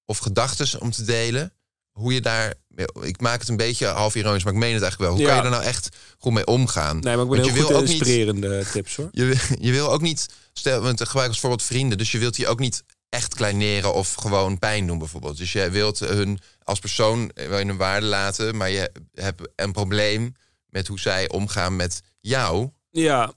of 0.04 0.18
gedachten 0.18 0.80
om 0.80 0.90
te 0.90 1.04
delen? 1.04 1.52
Hoe 1.96 2.12
je 2.14 2.20
daar, 2.20 2.54
ik 3.00 3.20
maak 3.20 3.40
het 3.40 3.48
een 3.48 3.56
beetje 3.56 3.86
half 3.86 4.14
ironisch, 4.14 4.44
maar 4.44 4.52
ik 4.52 4.58
meen 4.58 4.72
het 4.72 4.82
eigenlijk 4.82 5.10
wel. 5.12 5.20
Hoe 5.20 5.20
Ja. 5.20 5.26
kan 5.28 5.36
je 5.36 5.42
er 5.54 5.56
nou 5.58 5.62
echt 5.74 5.96
goed 6.18 6.32
mee 6.32 6.46
omgaan? 6.46 6.98
Nee, 7.00 7.16
maar 7.16 7.24
ik 7.24 7.30
ben 7.30 7.40
Want 7.40 7.50
heel 7.50 7.54
je 7.54 7.60
goed 7.60 7.68
wil 7.68 7.76
in 7.78 7.82
ook 7.82 7.88
niet- 7.88 8.00
inspirerende 8.00 8.64
tips 8.72 8.96
hoor. 8.96 9.08
Je, 9.12 9.24
wil- 9.24 9.56
je 9.66 9.72
wil 9.72 9.92
ook 9.92 10.00
niet, 10.00 10.26
stel, 10.52 10.80
want 10.80 11.00
ik 11.00 11.06
gebruik 11.06 11.28
als 11.28 11.40
voorbeeld 11.40 11.62
vrienden, 11.62 11.98
dus 11.98 12.12
je 12.12 12.18
wilt 12.18 12.34
die 12.34 12.48
ook 12.48 12.58
niet 12.58 12.82
echt 13.08 13.34
kleineren 13.34 13.94
of 13.94 14.14
gewoon 14.14 14.58
pijn 14.58 14.86
doen 14.86 14.98
bijvoorbeeld. 14.98 15.36
Dus 15.36 15.52
je 15.52 15.70
wilt 15.70 15.98
hun 15.98 16.38
als 16.62 16.78
persoon 16.78 17.30
eh, 17.30 17.48
wel 17.48 17.58
in 17.58 17.68
hun 17.68 17.76
waarde 17.76 18.06
laten, 18.06 18.56
maar 18.56 18.70
je 18.70 18.90
hebt 19.14 19.42
een 19.56 19.72
probleem 19.72 20.34
met 20.66 20.86
hoe 20.86 21.00
zij 21.00 21.28
omgaan 21.30 21.76
met 21.76 22.02
jou, 22.20 22.70
Ja. 22.90 23.32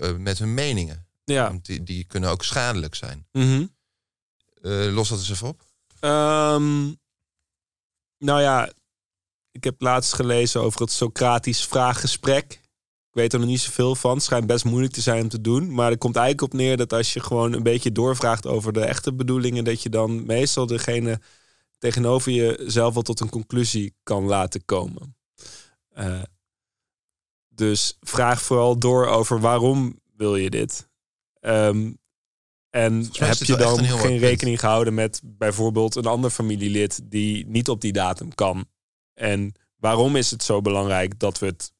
eh, 0.00 0.12
met 0.16 0.38
hun 0.38 0.54
meningen. 0.54 1.06
Ja. 1.24 1.48
Want 1.48 1.66
die, 1.66 1.82
die 1.82 2.04
kunnen 2.04 2.30
ook 2.30 2.44
schadelijk 2.44 2.94
zijn. 2.94 3.26
Mhm. 3.32 3.66
Eh, 4.62 4.92
los 4.92 5.08
dat 5.08 5.18
eens 5.18 5.30
even 5.30 5.48
op. 5.48 5.62
Ehm, 6.00 6.92
nou 8.18 8.40
ja, 8.40 8.72
ik 9.50 9.64
heb 9.64 9.80
laatst 9.80 10.12
gelezen 10.12 10.60
over 10.60 10.80
het 10.80 10.92
Socratisch 10.92 11.66
vraaggesprek. 11.66 12.52
Ik 13.08 13.14
weet 13.14 13.32
er 13.32 13.38
nog 13.38 13.48
niet 13.48 13.60
zoveel 13.60 13.94
van. 13.94 14.14
Het 14.14 14.22
schijnt 14.22 14.46
best 14.46 14.64
moeilijk 14.64 14.92
te 14.92 15.00
zijn 15.00 15.22
om 15.22 15.28
te 15.28 15.40
doen. 15.40 15.74
Maar 15.74 15.90
er 15.90 15.98
komt 15.98 16.16
eigenlijk 16.16 16.52
op 16.52 16.58
neer 16.58 16.76
dat 16.76 16.92
als 16.92 17.12
je 17.12 17.20
gewoon 17.20 17.52
een 17.52 17.62
beetje 17.62 17.92
doorvraagt 17.92 18.46
over 18.46 18.72
de 18.72 18.84
echte 18.84 19.12
bedoelingen, 19.12 19.64
dat 19.64 19.82
je 19.82 19.88
dan 19.88 20.26
meestal 20.26 20.66
degene 20.66 21.20
tegenover 21.78 22.32
jezelf 22.32 22.94
wel 22.94 23.02
tot 23.02 23.20
een 23.20 23.30
conclusie 23.30 23.94
kan 24.02 24.24
laten 24.24 24.64
komen. 24.64 25.16
Eh, 25.88 26.22
dus 27.48 27.96
vraag 28.00 28.42
vooral 28.42 28.78
door 28.78 29.06
over 29.06 29.40
waarom 29.40 30.00
wil 30.16 30.36
je 30.36 30.50
dit? 30.50 30.88
Ehm, 31.40 31.92
en 32.70 33.08
heb 33.12 33.34
je 33.34 33.56
dan 33.56 33.84
geen 33.84 34.18
rekening 34.18 34.60
gehouden 34.60 34.94
met 34.94 35.20
bijvoorbeeld 35.24 35.94
een 35.94 36.06
ander 36.06 36.30
familielid 36.30 37.00
die 37.04 37.46
niet 37.46 37.68
op 37.68 37.80
die 37.80 37.92
datum 37.92 38.34
kan? 38.34 38.66
En 39.14 39.52
waarom 39.76 40.16
is 40.16 40.30
het 40.30 40.42
zo 40.42 40.60
belangrijk 40.60 41.18
dat 41.18 41.38
we 41.38 41.46
het 41.46 41.72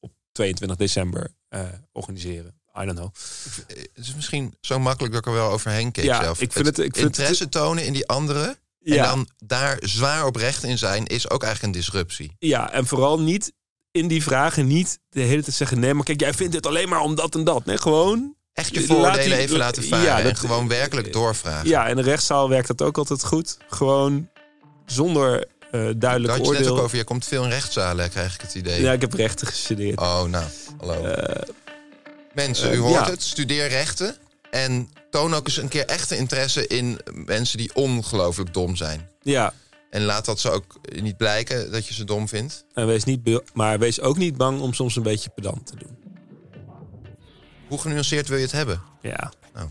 op 0.00 0.12
22 0.32 0.76
december 0.76 1.34
eh, 1.48 1.60
organiseren? 1.92 2.54
I 2.80 2.84
don't 2.84 2.98
know. 2.98 3.10
Het 3.66 3.90
is 3.94 4.14
misschien 4.14 4.54
zo 4.60 4.78
makkelijk 4.78 5.12
dat 5.14 5.22
ik 5.26 5.28
er 5.32 5.38
wel 5.38 5.50
overheen 5.50 5.92
keek 5.92 6.04
Ja, 6.04 6.22
zelf. 6.22 6.40
ik 6.40 6.52
vind 6.52 6.66
het- 6.66 6.78
ik 6.78 6.82
vind 6.82 6.96
het- 6.96 7.04
interesse 7.18 7.48
tonen 7.48 7.84
in 7.84 7.92
die 7.92 8.06
anderen 8.08 8.48
en 8.82 8.96
dan 8.96 9.28
daar 9.36 9.76
zwaar 9.80 10.26
oprecht 10.26 10.62
in 10.62 10.78
zijn, 10.78 11.06
is 11.06 11.30
ook 11.30 11.42
eigenlijk 11.42 11.74
een 11.74 11.80
disruptie. 11.80 12.36
Ja, 12.38 12.72
en 12.72 12.86
vooral 12.86 13.20
niet 13.20 13.52
in 13.90 14.08
die 14.08 14.22
vragen 14.22 14.66
niet 14.66 14.98
de 15.08 15.20
hele 15.20 15.42
tijd 15.42 15.56
zeggen... 15.56 15.78
nee, 15.80 15.94
maar 15.94 16.04
kijk, 16.04 16.20
jij 16.20 16.34
vindt 16.34 16.52
dit 16.52 16.66
alleen 16.66 16.88
maar 16.88 17.00
om 17.00 17.14
dat 17.14 17.34
en 17.34 17.44
dat. 17.44 17.64
Nee, 17.64 17.78
gewoon... 17.78 18.35
Echt 18.56 18.74
je 18.74 18.86
Laat 18.96 19.22
die- 19.22 19.34
even 19.36 19.56
laten 19.56 19.84
varen 19.84 20.04
Ja, 20.04 20.20
en 20.20 20.36
gewoon 20.36 20.68
werkelijk 20.68 21.12
doorvragen. 21.12 21.68
Ja, 21.68 21.86
in 21.86 21.96
de 21.96 22.02
rechtszaal 22.02 22.48
werkt 22.48 22.68
dat 22.68 22.82
ook 22.82 22.98
altijd 22.98 23.24
goed. 23.24 23.56
Gewoon 23.68 24.28
zonder 24.86 25.38
eh, 25.38 25.70
duidelijk 25.70 26.02
Daar 26.02 26.16
had 26.36 26.36
je 26.46 26.52
net 26.52 26.60
oordeel. 26.60 26.76
ook 26.76 26.82
over. 26.82 26.96
Je 26.96 27.04
komt 27.04 27.24
veel 27.24 27.44
in 27.44 27.50
rechtszalen, 27.50 28.10
krijg 28.10 28.34
ik 28.34 28.40
het 28.40 28.54
idee. 28.54 28.80
Ja, 28.82 28.92
ik 28.92 29.00
heb 29.00 29.12
rechten 29.12 29.46
gestudeerd. 29.46 30.00
Oh, 30.00 30.22
nou, 30.24 30.44
hallo. 30.78 31.14
Mensen, 32.34 32.70
u 32.70 32.74
eh, 32.74 32.80
hoort 32.80 33.04
ja. 33.06 33.10
het. 33.10 33.22
Studeer 33.22 33.68
rechten. 33.68 34.16
En 34.50 34.90
toon 35.10 35.34
ook 35.34 35.46
eens 35.46 35.56
een 35.56 35.68
keer 35.68 35.84
echte 35.84 36.16
interesse 36.16 36.66
in 36.66 36.98
mensen 37.12 37.58
die 37.58 37.70
ongelooflijk 37.74 38.54
dom 38.54 38.76
zijn. 38.76 39.08
Ja, 39.22 39.52
En 39.90 40.02
laat 40.04 40.24
dat 40.24 40.40
ze 40.40 40.50
ook 40.50 40.78
niet 41.02 41.16
blijken 41.16 41.70
dat 41.72 41.86
je 41.86 41.94
ze 41.94 42.04
dom 42.04 42.28
vindt. 42.28 42.64
en 42.74 42.86
wees 42.86 43.04
niet, 43.04 43.40
maar 43.54 43.78
wees 43.78 44.00
ook 44.00 44.16
niet 44.16 44.36
bang 44.36 44.60
om 44.60 44.72
soms 44.74 44.96
een 44.96 45.02
beetje 45.02 45.30
pedant 45.34 45.66
te 45.66 45.76
doen. 45.76 45.96
Hoe 47.68 47.78
genuanceerd 47.80 48.28
wil 48.28 48.36
je 48.36 48.42
het 48.42 48.52
hebben? 48.52 48.82
Ja. 49.00 49.32
Nou, 49.54 49.68